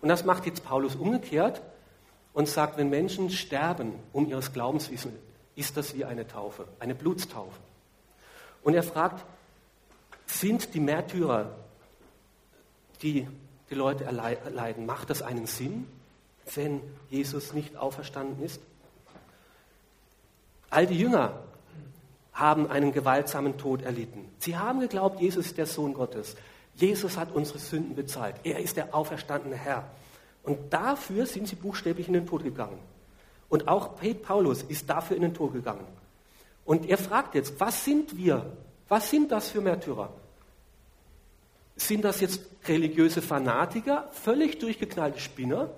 Und 0.00 0.08
das 0.08 0.24
macht 0.24 0.46
jetzt 0.46 0.64
Paulus 0.64 0.96
umgekehrt 0.96 1.62
und 2.32 2.48
sagt, 2.48 2.76
wenn 2.76 2.90
Menschen 2.90 3.30
sterben 3.30 3.92
um 4.12 4.28
ihres 4.28 4.52
Glaubenswissens, 4.52 5.14
ist 5.54 5.76
das 5.76 5.94
wie 5.94 6.04
eine 6.04 6.26
Taufe, 6.26 6.66
eine 6.80 6.96
Blutstaufe. 6.96 7.60
Und 8.62 8.74
er 8.74 8.82
fragt, 8.82 9.24
sind 10.26 10.74
die 10.74 10.80
Märtyrer, 10.80 11.54
die 13.02 13.28
die 13.70 13.74
Leute 13.74 14.04
erleiden, 14.04 14.86
macht 14.86 15.10
das 15.10 15.22
einen 15.22 15.46
Sinn, 15.46 15.86
wenn 16.54 16.80
Jesus 17.10 17.52
nicht 17.52 17.76
auferstanden 17.76 18.44
ist? 18.44 18.60
All 20.70 20.86
die 20.86 20.98
Jünger 20.98 21.38
haben 22.32 22.70
einen 22.70 22.92
gewaltsamen 22.92 23.58
Tod 23.58 23.82
erlitten. 23.82 24.28
Sie 24.38 24.56
haben 24.56 24.80
geglaubt, 24.80 25.20
Jesus 25.20 25.46
ist 25.46 25.58
der 25.58 25.66
Sohn 25.66 25.94
Gottes. 25.94 26.36
Jesus 26.74 27.18
hat 27.18 27.32
unsere 27.32 27.58
Sünden 27.58 27.94
bezahlt. 27.94 28.36
Er 28.44 28.58
ist 28.58 28.76
der 28.76 28.94
auferstandene 28.94 29.56
Herr. 29.56 29.84
Und 30.42 30.72
dafür 30.72 31.26
sind 31.26 31.46
sie 31.46 31.56
buchstäblich 31.56 32.08
in 32.08 32.14
den 32.14 32.26
Tod 32.26 32.42
gegangen. 32.42 32.78
Und 33.48 33.68
auch 33.68 33.90
Paulus 34.22 34.62
ist 34.62 34.88
dafür 34.88 35.16
in 35.16 35.22
den 35.22 35.34
Tod 35.34 35.52
gegangen. 35.52 35.86
Und 36.64 36.88
er 36.88 36.98
fragt 36.98 37.34
jetzt, 37.34 37.58
was 37.58 37.84
sind 37.84 38.16
wir? 38.16 38.56
Was 38.88 39.10
sind 39.10 39.32
das 39.32 39.50
für 39.50 39.60
Märtyrer? 39.60 40.12
Sind 41.76 42.04
das 42.04 42.20
jetzt 42.20 42.40
religiöse 42.68 43.22
Fanatiker, 43.22 44.08
völlig 44.12 44.58
durchgeknallte 44.58 45.18
Spinner? 45.18 45.70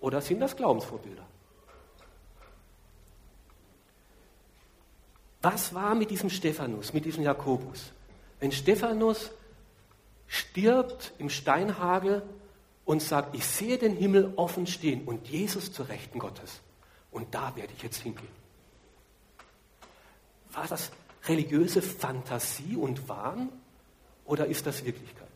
Oder 0.00 0.20
sind 0.20 0.40
das 0.40 0.56
Glaubensvorbilder? 0.56 1.26
Was 5.40 5.72
war 5.72 5.94
mit 5.94 6.10
diesem 6.10 6.30
Stephanus, 6.30 6.92
mit 6.92 7.04
diesem 7.04 7.22
Jakobus? 7.22 7.92
Wenn 8.40 8.52
Stephanus 8.52 9.30
stirbt 10.26 11.12
im 11.18 11.30
Steinhagel 11.30 12.22
und 12.84 13.02
sagt, 13.02 13.34
ich 13.34 13.44
sehe 13.44 13.78
den 13.78 13.96
Himmel 13.96 14.32
offen 14.36 14.66
stehen 14.66 15.06
und 15.06 15.28
Jesus 15.28 15.72
zur 15.72 15.88
Rechten 15.88 16.18
Gottes. 16.18 16.60
Und 17.10 17.34
da 17.34 17.54
werde 17.56 17.72
ich 17.76 17.82
jetzt 17.82 17.98
hingehen. 18.02 18.37
War 20.58 20.66
das 20.66 20.90
religiöse 21.28 21.80
Fantasie 21.80 22.74
und 22.74 23.08
Wahn 23.08 23.48
oder 24.24 24.46
ist 24.46 24.66
das 24.66 24.84
Wirklichkeit? 24.84 25.28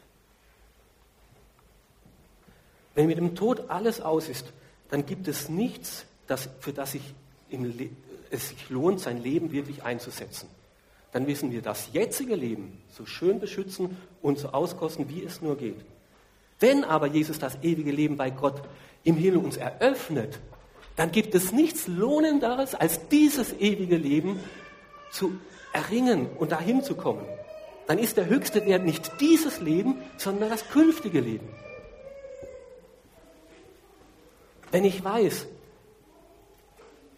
Wenn 2.96 3.06
mit 3.06 3.18
dem 3.18 3.36
Tod 3.36 3.70
alles 3.70 4.00
aus 4.00 4.28
ist, 4.28 4.52
dann 4.90 5.06
gibt 5.06 5.28
es 5.28 5.48
nichts, 5.48 6.06
das, 6.26 6.48
für 6.58 6.72
das 6.72 6.96
ich 6.96 7.14
im, 7.50 7.72
es 8.30 8.48
sich 8.48 8.68
lohnt, 8.68 8.98
sein 8.98 9.22
Leben 9.22 9.52
wirklich 9.52 9.84
einzusetzen. 9.84 10.48
Dann 11.12 11.28
wissen 11.28 11.52
wir 11.52 11.62
das 11.62 11.92
jetzige 11.92 12.34
Leben 12.34 12.82
so 12.90 13.06
schön 13.06 13.38
beschützen 13.38 13.96
und 14.22 14.40
so 14.40 14.48
auskosten, 14.48 15.08
wie 15.08 15.22
es 15.22 15.40
nur 15.40 15.56
geht. 15.56 15.84
Wenn 16.58 16.82
aber 16.82 17.06
Jesus 17.06 17.38
das 17.38 17.62
ewige 17.62 17.92
Leben 17.92 18.16
bei 18.16 18.30
Gott 18.30 18.60
im 19.04 19.14
Himmel 19.14 19.44
uns 19.44 19.56
eröffnet, 19.56 20.40
dann 20.96 21.12
gibt 21.12 21.36
es 21.36 21.52
nichts 21.52 21.86
Lohnenderes, 21.86 22.74
als 22.74 23.06
dieses 23.08 23.52
ewige 23.52 23.96
Leben 23.96 24.40
zu 25.12 25.38
erringen 25.72 26.28
und 26.38 26.52
dahin 26.52 26.82
zu 26.82 26.96
kommen. 26.96 27.24
Dann 27.86 27.98
ist 27.98 28.16
der 28.16 28.26
höchste 28.26 28.64
Wert 28.66 28.84
nicht 28.84 29.20
dieses 29.20 29.60
Leben, 29.60 29.96
sondern 30.16 30.50
das 30.50 30.68
künftige 30.68 31.20
Leben. 31.20 31.48
Wenn 34.70 34.84
ich 34.84 35.04
weiß, 35.04 35.46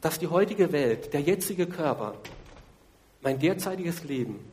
dass 0.01 0.19
die 0.19 0.27
heutige 0.27 0.73
Welt, 0.73 1.13
der 1.15 1.21
jetzige 1.21 1.67
Körper, 1.67 2.15
mein 3.23 3.39
derzeitiges 3.39 4.05
Leben 4.05 4.45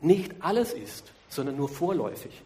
nicht 0.00 0.34
alles 0.40 0.72
ist, 0.72 1.12
sondern 1.28 1.56
nur 1.56 1.68
vorläufig, 1.68 2.42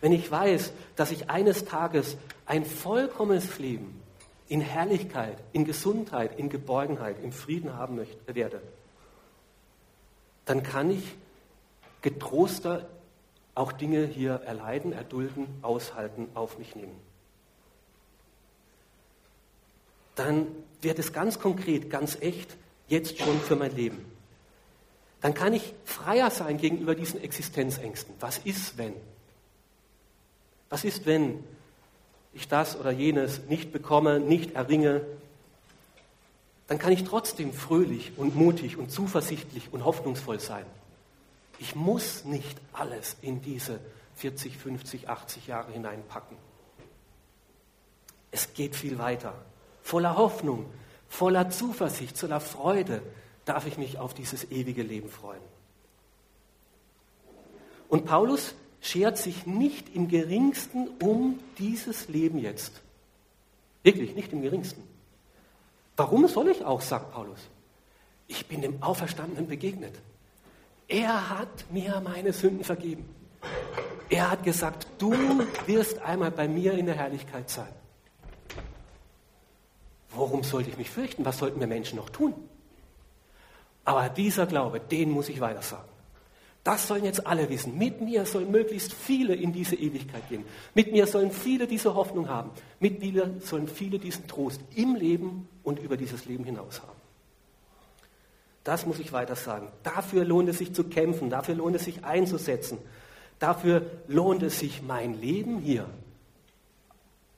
wenn 0.00 0.12
ich 0.12 0.30
weiß, 0.30 0.72
dass 0.96 1.10
ich 1.10 1.28
eines 1.28 1.64
Tages 1.64 2.16
ein 2.46 2.64
vollkommenes 2.64 3.58
Leben 3.58 4.00
in 4.48 4.60
Herrlichkeit, 4.60 5.36
in 5.52 5.64
Gesundheit, 5.64 6.38
in 6.38 6.48
Geborgenheit, 6.48 7.16
in 7.22 7.32
Frieden 7.32 7.76
haben 7.76 7.96
möchte, 7.96 8.34
werde, 8.34 8.62
dann 10.48 10.62
kann 10.62 10.90
ich 10.90 11.14
getroster 12.00 12.88
auch 13.54 13.70
Dinge 13.70 14.06
hier 14.06 14.34
erleiden, 14.46 14.94
erdulden, 14.94 15.46
aushalten, 15.60 16.28
auf 16.32 16.58
mich 16.58 16.74
nehmen. 16.74 16.98
Dann 20.14 20.46
wird 20.80 20.98
es 20.98 21.12
ganz 21.12 21.38
konkret, 21.38 21.90
ganz 21.90 22.16
echt, 22.20 22.56
jetzt 22.86 23.18
schon 23.18 23.38
für 23.40 23.56
mein 23.56 23.76
Leben. 23.76 24.10
Dann 25.20 25.34
kann 25.34 25.52
ich 25.52 25.74
freier 25.84 26.30
sein 26.30 26.56
gegenüber 26.56 26.94
diesen 26.94 27.20
Existenzängsten. 27.20 28.14
Was 28.20 28.38
ist, 28.38 28.78
wenn? 28.78 28.94
Was 30.70 30.84
ist, 30.84 31.04
wenn 31.04 31.44
ich 32.32 32.48
das 32.48 32.78
oder 32.78 32.90
jenes 32.90 33.42
nicht 33.48 33.70
bekomme, 33.70 34.18
nicht 34.18 34.54
erringe? 34.54 35.04
Dann 36.68 36.78
kann 36.78 36.92
ich 36.92 37.04
trotzdem 37.04 37.52
fröhlich 37.52 38.12
und 38.16 38.36
mutig 38.36 38.76
und 38.76 38.90
zuversichtlich 38.92 39.72
und 39.72 39.84
hoffnungsvoll 39.84 40.38
sein. 40.38 40.66
Ich 41.58 41.74
muss 41.74 42.24
nicht 42.24 42.60
alles 42.72 43.16
in 43.22 43.42
diese 43.42 43.80
40, 44.16 44.56
50, 44.56 45.08
80 45.08 45.46
Jahre 45.46 45.72
hineinpacken. 45.72 46.36
Es 48.30 48.52
geht 48.52 48.76
viel 48.76 48.98
weiter. 48.98 49.34
Voller 49.82 50.16
Hoffnung, 50.16 50.66
voller 51.08 51.48
Zuversicht, 51.48 52.18
voller 52.18 52.40
Freude 52.40 53.02
darf 53.46 53.66
ich 53.66 53.78
mich 53.78 53.98
auf 53.98 54.12
dieses 54.12 54.50
ewige 54.50 54.82
Leben 54.82 55.08
freuen. 55.08 55.40
Und 57.88 58.04
Paulus 58.04 58.54
schert 58.82 59.16
sich 59.16 59.46
nicht 59.46 59.94
im 59.94 60.08
geringsten 60.08 60.88
um 61.02 61.40
dieses 61.58 62.08
Leben 62.08 62.38
jetzt. 62.38 62.82
Wirklich, 63.82 64.14
nicht 64.14 64.32
im 64.34 64.42
geringsten. 64.42 64.82
Warum 65.98 66.28
soll 66.28 66.48
ich 66.48 66.64
auch, 66.64 66.80
sagt 66.80 67.12
Paulus. 67.12 67.40
Ich 68.28 68.46
bin 68.46 68.62
dem 68.62 68.80
Auferstandenen 68.84 69.48
begegnet. 69.48 69.96
Er 70.86 71.28
hat 71.28 71.72
mir 71.72 72.00
meine 72.00 72.32
Sünden 72.32 72.62
vergeben. 72.62 73.04
Er 74.08 74.30
hat 74.30 74.44
gesagt, 74.44 74.86
du 74.98 75.12
wirst 75.66 75.98
einmal 75.98 76.30
bei 76.30 76.46
mir 76.46 76.74
in 76.74 76.86
der 76.86 76.94
Herrlichkeit 76.94 77.50
sein. 77.50 77.72
Worum 80.10 80.44
sollte 80.44 80.70
ich 80.70 80.78
mich 80.78 80.88
fürchten? 80.88 81.24
Was 81.24 81.38
sollten 81.38 81.58
wir 81.58 81.66
Menschen 81.66 81.96
noch 81.96 82.10
tun? 82.10 82.32
Aber 83.84 84.08
dieser 84.08 84.46
Glaube, 84.46 84.78
den 84.78 85.10
muss 85.10 85.28
ich 85.28 85.40
weiter 85.40 85.62
sagen. 85.62 85.88
Das 86.62 86.86
sollen 86.86 87.04
jetzt 87.04 87.26
alle 87.26 87.48
wissen. 87.48 87.76
Mit 87.76 88.00
mir 88.00 88.24
sollen 88.24 88.52
möglichst 88.52 88.92
viele 88.92 89.34
in 89.34 89.52
diese 89.52 89.74
Ewigkeit 89.74 90.28
gehen. 90.28 90.44
Mit 90.74 90.92
mir 90.92 91.08
sollen 91.08 91.32
viele 91.32 91.66
diese 91.66 91.94
Hoffnung 91.94 92.28
haben. 92.28 92.50
Mit 92.78 93.00
mir 93.00 93.34
sollen 93.40 93.66
viele 93.66 93.98
diesen 93.98 94.28
Trost 94.28 94.60
im 94.76 94.94
Leben 94.94 95.48
und 95.68 95.78
über 95.78 95.96
dieses 95.96 96.24
Leben 96.24 96.44
hinaus 96.44 96.80
haben. 96.80 96.98
Das 98.64 98.86
muss 98.86 98.98
ich 98.98 99.12
weiter 99.12 99.36
sagen. 99.36 99.70
Dafür 99.82 100.24
lohnt 100.24 100.48
es 100.48 100.58
sich 100.58 100.74
zu 100.74 100.84
kämpfen, 100.84 101.30
dafür 101.30 101.54
lohnt 101.54 101.76
es 101.76 101.84
sich 101.84 102.04
einzusetzen, 102.04 102.78
dafür 103.38 103.82
lohnt 104.08 104.42
es 104.42 104.58
sich, 104.58 104.82
mein 104.82 105.20
Leben 105.20 105.60
hier 105.60 105.88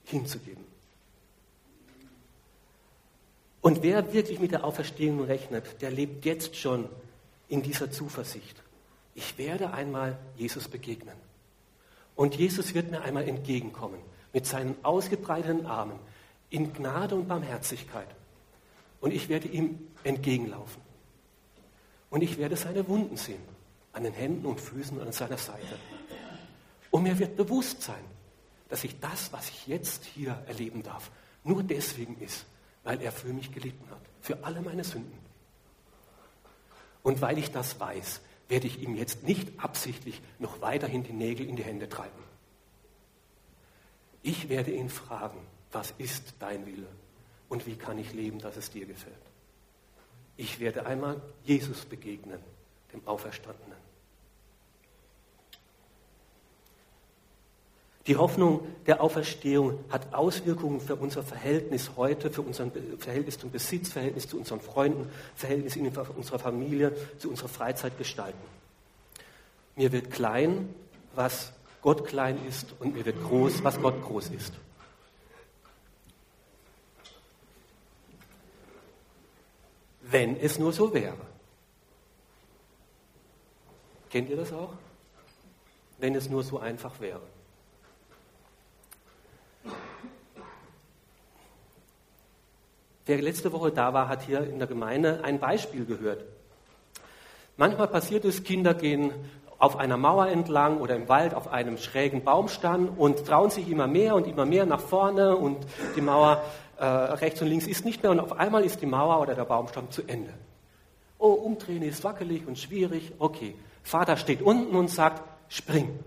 hinzugeben. 0.05 0.65
Und 3.61 3.83
wer 3.83 4.13
wirklich 4.13 4.41
mit 4.41 4.53
der 4.53 4.65
Auferstehung 4.65 5.23
rechnet, 5.25 5.83
der 5.83 5.91
lebt 5.91 6.25
jetzt 6.25 6.57
schon 6.57 6.89
in 7.49 7.63
dieser 7.63 7.91
Zuversicht 7.91 8.63
ich 9.15 9.37
werde 9.37 9.73
einmal 9.73 10.19
Jesus 10.37 10.69
begegnen. 10.69 11.15
Und 12.17 12.37
Jesus 12.37 12.75
wird 12.75 12.91
mir 12.91 13.03
einmal 13.03 13.29
entgegenkommen 13.29 14.01
mit 14.33 14.47
seinen 14.47 14.77
ausgebreiteten 14.83 15.67
Armen 15.67 15.99
in 16.49 16.73
Gnade 16.73 17.15
und 17.15 17.29
Barmherzigkeit. 17.29 18.09
Und 19.01 19.13
ich 19.13 19.29
werde 19.29 19.49
ihm 19.49 19.79
entgegenlaufen. 20.05 20.83
Und 22.11 22.23
ich 22.23 22.39
werde 22.39 22.57
seine 22.57 22.87
Wunden 22.89 23.17
sehen, 23.17 23.43
an 23.93 24.05
den 24.05 24.13
Händen 24.13 24.47
und 24.47 24.61
Füßen 24.61 24.99
und 24.99 25.07
an 25.07 25.13
seiner 25.13 25.39
Seite. 25.39 25.79
Und 26.91 27.05
mir 27.05 27.19
wird 27.19 27.37
bewusst 27.37 27.83
sein, 27.83 28.05
dass 28.69 28.85
ich 28.85 28.99
das, 29.01 29.33
was 29.33 29.49
ich 29.49 29.67
jetzt 29.67 30.05
hier 30.05 30.43
erleben 30.47 30.83
darf, 30.83 31.11
nur 31.45 31.63
deswegen 31.63 32.19
ist, 32.19 32.45
weil 32.85 33.01
er 33.01 33.13
für 33.13 33.33
mich 33.33 33.53
gelitten 33.53 33.89
hat, 33.91 34.01
für 34.21 34.45
alle 34.45 34.61
meine 34.61 34.85
Sünden. 34.85 35.19
Und 37.03 37.21
weil 37.23 37.39
ich 37.39 37.51
das 37.51 37.81
weiß, 37.81 38.21
werde 38.49 38.67
ich 38.67 38.83
ihm 38.83 38.97
jetzt 38.97 39.23
nicht 39.23 39.49
absichtlich 39.59 40.21
noch 40.39 40.61
weiterhin 40.61 41.05
die 41.05 41.13
Nägel 41.13 41.49
in 41.49 41.57
die 41.57 41.65
Hände 41.65 41.89
treiben. 41.89 42.23
Ich 44.23 44.49
werde 44.49 44.73
ihn 44.73 44.91
fragen, 44.91 45.39
was 45.73 45.95
ist 45.99 46.35
dein 46.41 46.67
Wille 46.67 46.89
und 47.51 47.67
wie 47.67 47.77
kann 47.77 47.99
ich 47.99 48.15
leben, 48.15 48.39
dass 48.39 48.57
es 48.57 48.71
dir 48.71 48.87
gefällt. 48.87 49.15
Ich 50.39 50.59
werde 50.59 50.87
einmal 50.87 51.21
Jesus 51.45 51.85
begegnen, 51.85 52.39
dem 52.95 53.07
Auferstandenen. 53.07 53.77
Die 58.07 58.17
Hoffnung 58.17 58.67
der 58.87 59.03
Auferstehung 59.03 59.79
hat 59.91 60.15
Auswirkungen 60.15 60.81
für 60.81 60.97
unser 60.97 61.23
Verhältnis 61.23 61.91
heute, 61.97 62.31
für 62.31 62.41
unser 62.41 62.71
Verhältnis 62.99 63.39
zum 63.39 63.51
Besitz, 63.51 63.93
Verhältnis 63.93 64.27
zu 64.27 64.39
unseren 64.39 64.61
Freunden, 64.61 65.11
Verhältnis 65.35 65.77
in 65.77 65.87
unserer 65.87 66.39
Familie, 66.39 66.97
zu 67.19 67.29
unserer 67.29 67.49
Freizeit 67.49 67.99
gestalten. 67.99 68.39
Mir 69.77 69.93
wird 69.93 70.11
klein, 70.11 70.75
was 71.15 71.53
Gott 71.83 72.07
klein 72.07 72.39
ist, 72.49 72.75
und 72.81 72.95
mir 72.95 73.05
wird 73.05 73.23
groß, 73.23 73.63
was 73.63 73.81
Gott 73.81 74.03
groß 74.03 74.31
ist. 74.31 74.55
Wenn 80.11 80.37
es 80.37 80.59
nur 80.59 80.73
so 80.73 80.93
wäre. 80.93 81.15
Kennt 84.11 84.29
ihr 84.29 84.37
das 84.37 84.53
auch? 84.53 84.73
Wenn 85.99 86.15
es 86.15 86.29
nur 86.29 86.43
so 86.43 86.59
einfach 86.59 86.99
wäre. 87.01 87.23
Wer 93.07 93.23
letzte 93.23 93.53
Woche 93.53 93.73
da 93.73 93.93
war, 93.93 94.09
hat 94.09 94.23
hier 94.23 94.43
in 94.43 94.59
der 94.59 94.69
Gemeinde 94.69 95.21
ein 95.25 95.39
Beispiel 95.39 95.85
gehört. 95.85 96.25
Manchmal 97.57 97.89
passiert 97.89 98.25
es, 98.25 98.45
Kinder 98.45 98.75
gehen 98.75 99.13
auf 99.59 99.77
einer 99.77 99.99
Mauer 99.99 100.29
entlang 100.29 100.79
oder 100.79 100.97
im 100.97 101.09
Wald 101.09 101.35
auf 101.35 101.49
einem 101.49 101.77
schrägen 101.77 102.25
Baumstamm 102.25 102.89
und 102.89 103.27
trauen 103.27 103.51
sich 103.51 103.69
immer 103.69 103.87
mehr 103.87 104.15
und 104.15 104.27
immer 104.27 104.47
mehr 104.47 104.65
nach 104.65 104.81
vorne 104.81 105.37
und 105.37 105.59
die 105.97 106.01
Mauer 106.01 106.43
äh, 106.81 106.85
rechts 106.85 107.43
und 107.43 107.49
links 107.49 107.67
ist 107.67 107.85
nicht 107.85 108.03
mehr 108.03 108.11
und 108.11 108.21
auf 108.21 108.33
einmal 108.33 108.65
ist 108.65 108.81
die 108.81 108.87
Mauer 108.87 109.21
oder 109.21 109.35
der 109.35 109.45
Baumstamm 109.45 109.91
zu 109.91 110.03
Ende. 110.07 110.33
Oh, 111.19 111.33
umdrehen 111.33 111.83
ist 111.83 112.03
wackelig 112.05 112.47
und 112.47 112.59
schwierig. 112.59 113.13
Okay, 113.19 113.55
Vater 113.83 114.17
steht 114.17 114.41
unten 114.41 114.75
und 114.75 114.89
sagt, 114.89 115.23
spring. 115.53 115.99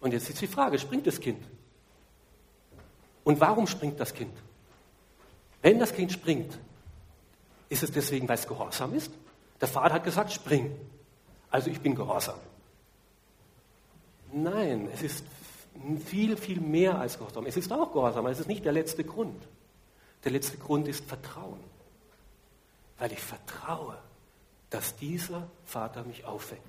Und 0.00 0.12
jetzt 0.12 0.30
ist 0.30 0.40
die 0.40 0.46
Frage, 0.46 0.78
springt 0.78 1.06
das 1.06 1.20
Kind? 1.20 1.44
Und 3.24 3.38
warum 3.40 3.66
springt 3.66 4.00
das 4.00 4.14
Kind? 4.14 4.34
Wenn 5.60 5.78
das 5.78 5.94
Kind 5.94 6.12
springt, 6.12 6.58
ist 7.68 7.82
es 7.82 7.92
deswegen, 7.92 8.26
weil 8.26 8.38
es 8.38 8.48
gehorsam 8.48 8.94
ist? 8.94 9.12
Der 9.60 9.68
Vater 9.68 9.96
hat 9.96 10.04
gesagt, 10.04 10.32
spring. 10.32 10.74
Also 11.50 11.70
ich 11.70 11.80
bin 11.80 11.94
gehorsam. 11.94 12.38
Nein, 14.32 14.88
es 14.94 15.02
ist 15.02 15.24
viel, 16.04 16.36
viel 16.36 16.60
mehr 16.60 16.98
als 16.98 17.18
Gehorsam. 17.18 17.46
Es 17.46 17.56
ist 17.56 17.72
auch 17.72 17.92
Gehorsam, 17.92 18.20
aber 18.20 18.30
es 18.30 18.40
ist 18.40 18.48
nicht 18.48 18.64
der 18.64 18.72
letzte 18.72 19.04
Grund. 19.04 19.42
Der 20.24 20.32
letzte 20.32 20.56
Grund 20.56 20.88
ist 20.88 21.04
Vertrauen. 21.04 21.60
Weil 22.98 23.12
ich 23.12 23.20
vertraue, 23.20 23.98
dass 24.70 24.96
dieser 24.96 25.48
Vater 25.64 26.04
mich 26.04 26.24
aufweckt. 26.24 26.62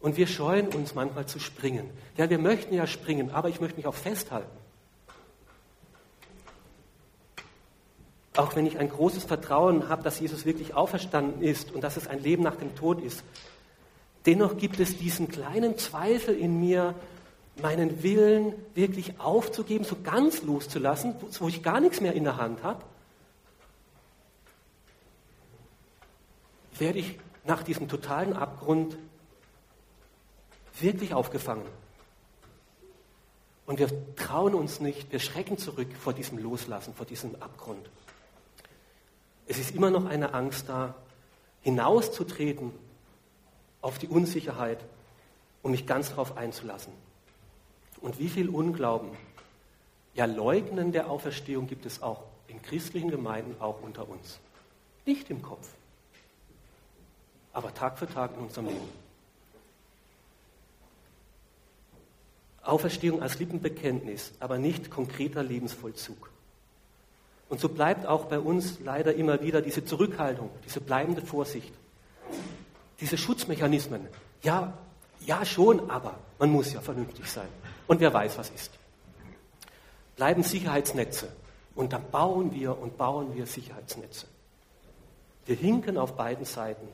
Und 0.00 0.16
wir 0.16 0.26
scheuen 0.26 0.68
uns 0.68 0.94
manchmal 0.94 1.26
zu 1.26 1.38
springen. 1.38 1.88
Ja, 2.16 2.28
wir 2.28 2.38
möchten 2.38 2.74
ja 2.74 2.86
springen, 2.86 3.30
aber 3.30 3.48
ich 3.48 3.60
möchte 3.60 3.76
mich 3.76 3.86
auch 3.86 3.94
festhalten. 3.94 4.64
auch 8.36 8.56
wenn 8.56 8.66
ich 8.66 8.78
ein 8.78 8.88
großes 8.88 9.24
Vertrauen 9.24 9.88
habe, 9.88 10.02
dass 10.02 10.18
Jesus 10.18 10.44
wirklich 10.44 10.74
auferstanden 10.74 11.40
ist 11.42 11.72
und 11.72 11.82
dass 11.82 11.96
es 11.96 12.08
ein 12.08 12.22
Leben 12.22 12.42
nach 12.42 12.56
dem 12.56 12.74
Tod 12.74 13.00
ist, 13.00 13.22
dennoch 14.26 14.56
gibt 14.56 14.80
es 14.80 14.96
diesen 14.96 15.28
kleinen 15.28 15.78
Zweifel 15.78 16.36
in 16.36 16.60
mir, 16.60 16.94
meinen 17.60 18.02
Willen 18.02 18.52
wirklich 18.74 19.20
aufzugeben, 19.20 19.84
so 19.84 19.96
ganz 20.02 20.42
loszulassen, 20.42 21.14
wo 21.38 21.48
ich 21.48 21.62
gar 21.62 21.80
nichts 21.80 22.00
mehr 22.00 22.14
in 22.14 22.24
der 22.24 22.36
Hand 22.36 22.62
habe, 22.62 22.82
werde 26.78 26.98
ich 26.98 27.18
nach 27.44 27.62
diesem 27.62 27.88
totalen 27.88 28.32
Abgrund 28.32 28.96
wirklich 30.80 31.14
aufgefangen. 31.14 31.66
Und 33.66 33.78
wir 33.78 33.88
trauen 34.16 34.54
uns 34.54 34.80
nicht, 34.80 35.10
wir 35.12 35.20
schrecken 35.20 35.56
zurück 35.56 35.88
vor 35.98 36.12
diesem 36.12 36.38
Loslassen, 36.38 36.94
vor 36.94 37.06
diesem 37.06 37.34
Abgrund. 37.36 37.88
Es 39.46 39.58
ist 39.58 39.74
immer 39.74 39.90
noch 39.90 40.06
eine 40.06 40.34
Angst 40.34 40.68
da, 40.68 40.94
hinauszutreten 41.62 42.72
auf 43.84 43.98
die 43.98 44.08
Unsicherheit 44.08 44.78
und 45.62 45.72
mich 45.72 45.86
ganz 45.86 46.08
darauf 46.08 46.38
einzulassen. 46.38 46.92
Und 48.00 48.18
wie 48.18 48.28
viel 48.28 48.48
Unglauben, 48.48 49.10
ja 50.14 50.24
Leugnen 50.24 50.90
der 50.90 51.10
Auferstehung 51.10 51.66
gibt 51.66 51.84
es 51.84 52.02
auch 52.02 52.24
in 52.48 52.62
christlichen 52.62 53.10
Gemeinden, 53.10 53.60
auch 53.60 53.82
unter 53.82 54.08
uns. 54.08 54.40
Nicht 55.04 55.28
im 55.28 55.42
Kopf, 55.42 55.68
aber 57.52 57.74
Tag 57.74 57.98
für 57.98 58.08
Tag 58.08 58.32
in 58.36 58.44
unserem 58.44 58.68
Leben. 58.68 59.04
Auferstehung 62.62 63.20
als 63.20 63.38
Lippenbekenntnis, 63.38 64.32
aber 64.40 64.56
nicht 64.56 64.90
konkreter 64.90 65.42
Lebensvollzug. 65.42 66.30
Und 67.50 67.60
so 67.60 67.68
bleibt 67.68 68.06
auch 68.06 68.24
bei 68.24 68.38
uns 68.38 68.80
leider 68.80 69.14
immer 69.14 69.42
wieder 69.42 69.60
diese 69.60 69.84
Zurückhaltung, 69.84 70.48
diese 70.64 70.80
bleibende 70.80 71.20
Vorsicht, 71.20 71.74
diese 73.00 73.18
Schutzmechanismen. 73.18 74.08
Ja, 74.42 74.72
ja 75.20 75.44
schon, 75.44 75.90
aber 75.90 76.14
man 76.38 76.50
muss 76.50 76.72
ja 76.72 76.80
vernünftig 76.80 77.30
sein. 77.30 77.48
Und 77.86 78.00
wer 78.00 78.12
weiß, 78.12 78.38
was 78.38 78.50
ist. 78.50 78.70
Bleiben 80.16 80.42
Sicherheitsnetze. 80.42 81.28
Und 81.74 81.92
dann 81.92 82.08
bauen 82.10 82.52
wir 82.54 82.78
und 82.78 82.96
bauen 82.96 83.34
wir 83.34 83.46
Sicherheitsnetze. 83.46 84.26
Wir 85.46 85.56
hinken 85.56 85.98
auf 85.98 86.16
beiden 86.16 86.44
Seiten. 86.44 86.86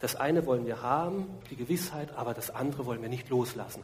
Das 0.00 0.16
eine 0.16 0.46
wollen 0.46 0.66
wir 0.66 0.82
haben, 0.82 1.26
die 1.50 1.56
Gewissheit, 1.56 2.14
aber 2.16 2.34
das 2.34 2.50
andere 2.50 2.86
wollen 2.86 3.02
wir 3.02 3.08
nicht 3.08 3.28
loslassen. 3.28 3.82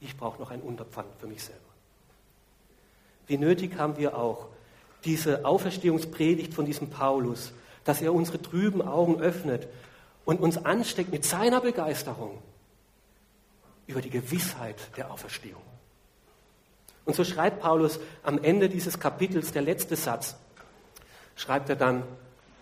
Ich 0.00 0.16
brauche 0.16 0.40
noch 0.40 0.50
ein 0.50 0.60
Unterpfand 0.60 1.08
für 1.18 1.26
mich 1.26 1.42
selber. 1.44 1.60
Wie 3.26 3.38
nötig 3.38 3.76
haben 3.78 3.96
wir 3.96 4.16
auch 4.16 4.46
diese 5.04 5.44
Auferstehungspredigt 5.44 6.52
von 6.52 6.66
diesem 6.66 6.90
Paulus, 6.90 7.52
dass 7.84 8.02
er 8.02 8.12
unsere 8.12 8.40
trüben 8.40 8.82
Augen 8.82 9.20
öffnet 9.20 9.68
und 10.26 10.40
uns 10.40 10.62
ansteckt 10.62 11.10
mit 11.10 11.24
seiner 11.24 11.62
Begeisterung 11.62 12.42
über 13.86 14.02
die 14.02 14.10
Gewissheit 14.10 14.76
der 14.98 15.10
Auferstehung. 15.10 15.62
Und 17.06 17.14
so 17.14 17.24
schreibt 17.24 17.60
Paulus 17.60 17.98
am 18.24 18.42
Ende 18.42 18.68
dieses 18.68 18.98
Kapitels, 18.98 19.52
der 19.52 19.62
letzte 19.62 19.96
Satz, 19.96 20.34
schreibt 21.36 21.70
er 21.70 21.76
dann, 21.76 22.02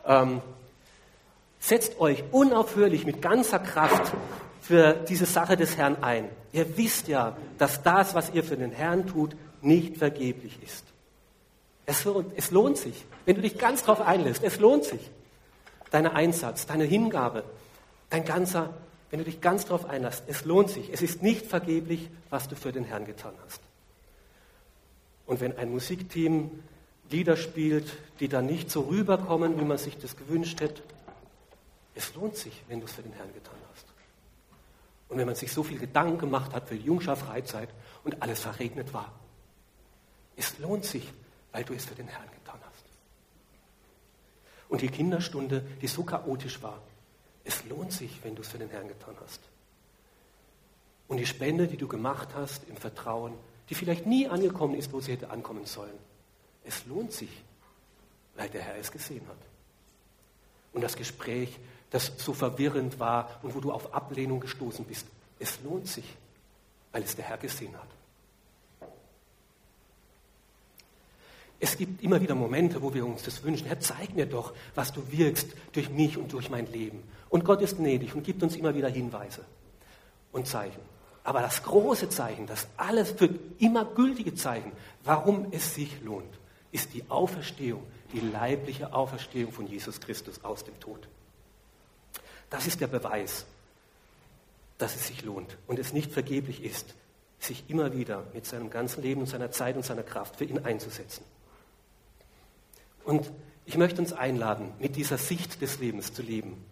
ähm, 0.06 0.42
setzt 1.58 1.98
euch 1.98 2.22
unaufhörlich 2.30 3.06
mit 3.06 3.22
ganzer 3.22 3.58
Kraft 3.58 4.12
für 4.60 4.92
diese 4.92 5.24
Sache 5.24 5.56
des 5.56 5.78
Herrn 5.78 6.02
ein. 6.02 6.28
Ihr 6.52 6.76
wisst 6.76 7.08
ja, 7.08 7.36
dass 7.56 7.82
das, 7.82 8.14
was 8.14 8.30
ihr 8.34 8.44
für 8.44 8.58
den 8.58 8.70
Herrn 8.70 9.06
tut, 9.06 9.34
nicht 9.62 9.96
vergeblich 9.96 10.62
ist. 10.62 10.84
Es, 11.86 12.06
es 12.36 12.50
lohnt 12.50 12.76
sich, 12.76 13.06
wenn 13.24 13.36
du 13.36 13.42
dich 13.42 13.56
ganz 13.56 13.84
darauf 13.84 14.02
einlässt. 14.06 14.44
Es 14.44 14.58
lohnt 14.58 14.84
sich. 14.84 15.10
Deine 15.94 16.14
Einsatz, 16.14 16.66
deine 16.66 16.82
Hingabe, 16.82 17.44
dein 18.10 18.24
ganzer, 18.24 18.74
wenn 19.10 19.20
du 19.20 19.24
dich 19.24 19.40
ganz 19.40 19.66
darauf 19.66 19.88
einlässt, 19.88 20.24
es 20.26 20.44
lohnt 20.44 20.68
sich. 20.68 20.92
Es 20.92 21.02
ist 21.02 21.22
nicht 21.22 21.46
vergeblich, 21.46 22.10
was 22.30 22.48
du 22.48 22.56
für 22.56 22.72
den 22.72 22.82
Herrn 22.82 23.06
getan 23.06 23.32
hast. 23.44 23.60
Und 25.24 25.40
wenn 25.40 25.56
ein 25.56 25.70
Musikteam 25.70 26.50
Lieder 27.10 27.36
spielt, 27.36 27.86
die 28.18 28.26
dann 28.26 28.46
nicht 28.46 28.72
so 28.72 28.80
rüberkommen, 28.80 29.60
wie 29.60 29.64
man 29.64 29.78
sich 29.78 29.96
das 29.96 30.16
gewünscht 30.16 30.60
hätte, 30.60 30.82
es 31.94 32.12
lohnt 32.16 32.36
sich, 32.36 32.64
wenn 32.66 32.80
du 32.80 32.86
es 32.86 32.92
für 32.92 33.02
den 33.02 33.12
Herrn 33.12 33.32
getan 33.32 33.54
hast. 33.72 33.86
Und 35.08 35.18
wenn 35.18 35.26
man 35.26 35.36
sich 35.36 35.52
so 35.52 35.62
viel 35.62 35.78
Gedanken 35.78 36.18
gemacht 36.18 36.52
hat 36.54 36.66
für 36.66 36.74
die 36.74 36.86
Jungschar 36.86 37.14
Freizeit 37.14 37.68
und 38.02 38.20
alles 38.20 38.40
verregnet 38.40 38.92
war. 38.92 39.12
Es 40.34 40.58
lohnt 40.58 40.86
sich, 40.86 41.12
weil 41.52 41.62
du 41.62 41.72
es 41.72 41.84
für 41.84 41.94
den 41.94 42.08
Herrn 42.08 42.24
getan 42.24 42.32
hast. 42.38 42.43
Und 44.74 44.82
die 44.82 44.88
Kinderstunde, 44.88 45.64
die 45.80 45.86
so 45.86 46.02
chaotisch 46.02 46.60
war, 46.60 46.82
es 47.44 47.64
lohnt 47.66 47.92
sich, 47.92 48.24
wenn 48.24 48.34
du 48.34 48.42
es 48.42 48.48
für 48.48 48.58
den 48.58 48.70
Herrn 48.70 48.88
getan 48.88 49.14
hast. 49.24 49.38
Und 51.06 51.18
die 51.18 51.26
Spende, 51.26 51.68
die 51.68 51.76
du 51.76 51.86
gemacht 51.86 52.30
hast 52.34 52.68
im 52.68 52.76
Vertrauen, 52.76 53.34
die 53.70 53.76
vielleicht 53.76 54.04
nie 54.04 54.26
angekommen 54.26 54.74
ist, 54.74 54.92
wo 54.92 55.00
sie 55.00 55.12
hätte 55.12 55.30
ankommen 55.30 55.64
sollen, 55.64 55.96
es 56.64 56.86
lohnt 56.86 57.12
sich, 57.12 57.30
weil 58.34 58.48
der 58.48 58.62
Herr 58.62 58.74
es 58.74 58.90
gesehen 58.90 59.24
hat. 59.28 59.38
Und 60.72 60.80
das 60.80 60.96
Gespräch, 60.96 61.56
das 61.90 62.10
so 62.16 62.32
verwirrend 62.32 62.98
war 62.98 63.38
und 63.44 63.54
wo 63.54 63.60
du 63.60 63.70
auf 63.70 63.94
Ablehnung 63.94 64.40
gestoßen 64.40 64.84
bist. 64.84 65.06
Es 65.38 65.60
lohnt 65.62 65.86
sich, 65.86 66.16
weil 66.90 67.04
es 67.04 67.14
der 67.14 67.26
Herr 67.26 67.38
gesehen 67.38 67.76
hat. 67.76 67.86
Es 71.64 71.78
gibt 71.78 72.02
immer 72.02 72.20
wieder 72.20 72.34
Momente, 72.34 72.82
wo 72.82 72.92
wir 72.92 73.06
uns 73.06 73.22
das 73.22 73.42
wünschen. 73.42 73.66
Herr, 73.66 73.80
zeig 73.80 74.14
mir 74.14 74.26
doch, 74.26 74.52
was 74.74 74.92
du 74.92 75.00
wirkst 75.10 75.48
durch 75.72 75.88
mich 75.88 76.18
und 76.18 76.30
durch 76.30 76.50
mein 76.50 76.70
Leben. 76.70 77.02
Und 77.30 77.46
Gott 77.46 77.62
ist 77.62 77.78
gnädig 77.78 78.14
und 78.14 78.22
gibt 78.22 78.42
uns 78.42 78.54
immer 78.54 78.74
wieder 78.74 78.90
Hinweise 78.90 79.46
und 80.30 80.46
Zeichen. 80.46 80.82
Aber 81.22 81.40
das 81.40 81.62
große 81.62 82.10
Zeichen, 82.10 82.46
das 82.46 82.66
alles 82.76 83.12
für 83.12 83.30
immer 83.60 83.86
gültige 83.86 84.34
Zeichen, 84.34 84.72
warum 85.04 85.46
es 85.52 85.74
sich 85.74 86.02
lohnt, 86.02 86.34
ist 86.70 86.92
die 86.92 87.02
Auferstehung, 87.08 87.82
die 88.12 88.20
leibliche 88.20 88.92
Auferstehung 88.92 89.50
von 89.50 89.66
Jesus 89.66 90.02
Christus 90.02 90.44
aus 90.44 90.64
dem 90.64 90.78
Tod. 90.80 91.08
Das 92.50 92.66
ist 92.66 92.82
der 92.82 92.88
Beweis, 92.88 93.46
dass 94.76 94.96
es 94.96 95.06
sich 95.06 95.24
lohnt 95.24 95.56
und 95.66 95.78
es 95.78 95.94
nicht 95.94 96.12
vergeblich 96.12 96.62
ist, 96.62 96.94
sich 97.38 97.64
immer 97.68 97.96
wieder 97.96 98.22
mit 98.34 98.44
seinem 98.44 98.68
ganzen 98.68 99.00
Leben 99.00 99.22
und 99.22 99.28
seiner 99.28 99.50
Zeit 99.50 99.76
und 99.76 99.84
seiner 99.86 100.02
Kraft 100.02 100.36
für 100.36 100.44
ihn 100.44 100.58
einzusetzen. 100.58 101.24
Und 103.04 103.30
ich 103.66 103.76
möchte 103.76 104.00
uns 104.00 104.12
einladen, 104.12 104.72
mit 104.78 104.96
dieser 104.96 105.18
Sicht 105.18 105.60
des 105.60 105.78
Lebens 105.78 106.12
zu 106.12 106.22
leben. 106.22 106.64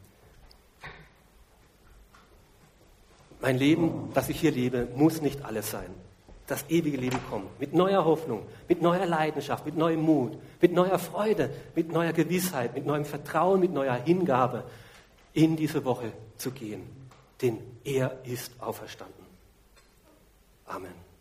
Mein 3.40 3.59
Leben, 3.59 4.11
das 4.14 4.29
ich 4.29 4.40
hier 4.40 4.53
lebe, 4.53 4.88
muss 4.95 5.21
nicht 5.21 5.45
alles 5.45 5.71
sein. 5.71 5.90
Das 6.47 6.64
ewige 6.68 6.97
Leben 6.97 7.18
kommt 7.31 7.59
mit 7.61 7.73
neuer 7.73 8.05
Hoffnung, 8.05 8.42
mit 8.68 8.83
neuer 8.83 9.07
Leidenschaft, 9.07 9.64
mit 9.64 9.77
neuem 9.77 10.03
Mut, 10.03 10.38
mit 10.61 10.73
neuer 10.73 10.99
Freude, 10.99 11.51
mit 11.75 11.90
neuer 11.90 12.12
Gewissheit, 12.12 12.75
mit 12.75 12.85
neuem 12.85 13.05
Vertrauen, 13.05 13.61
mit 13.61 13.73
neuer 13.73 13.95
Hingabe, 13.95 14.64
in 15.33 15.57
diese 15.57 15.85
Woche 15.85 16.12
zu 16.37 16.51
gehen, 16.51 16.83
denn 17.40 17.59
er 17.85 18.18
ist 18.25 18.53
auferstanden. 18.61 19.25
Amen. 20.66 21.12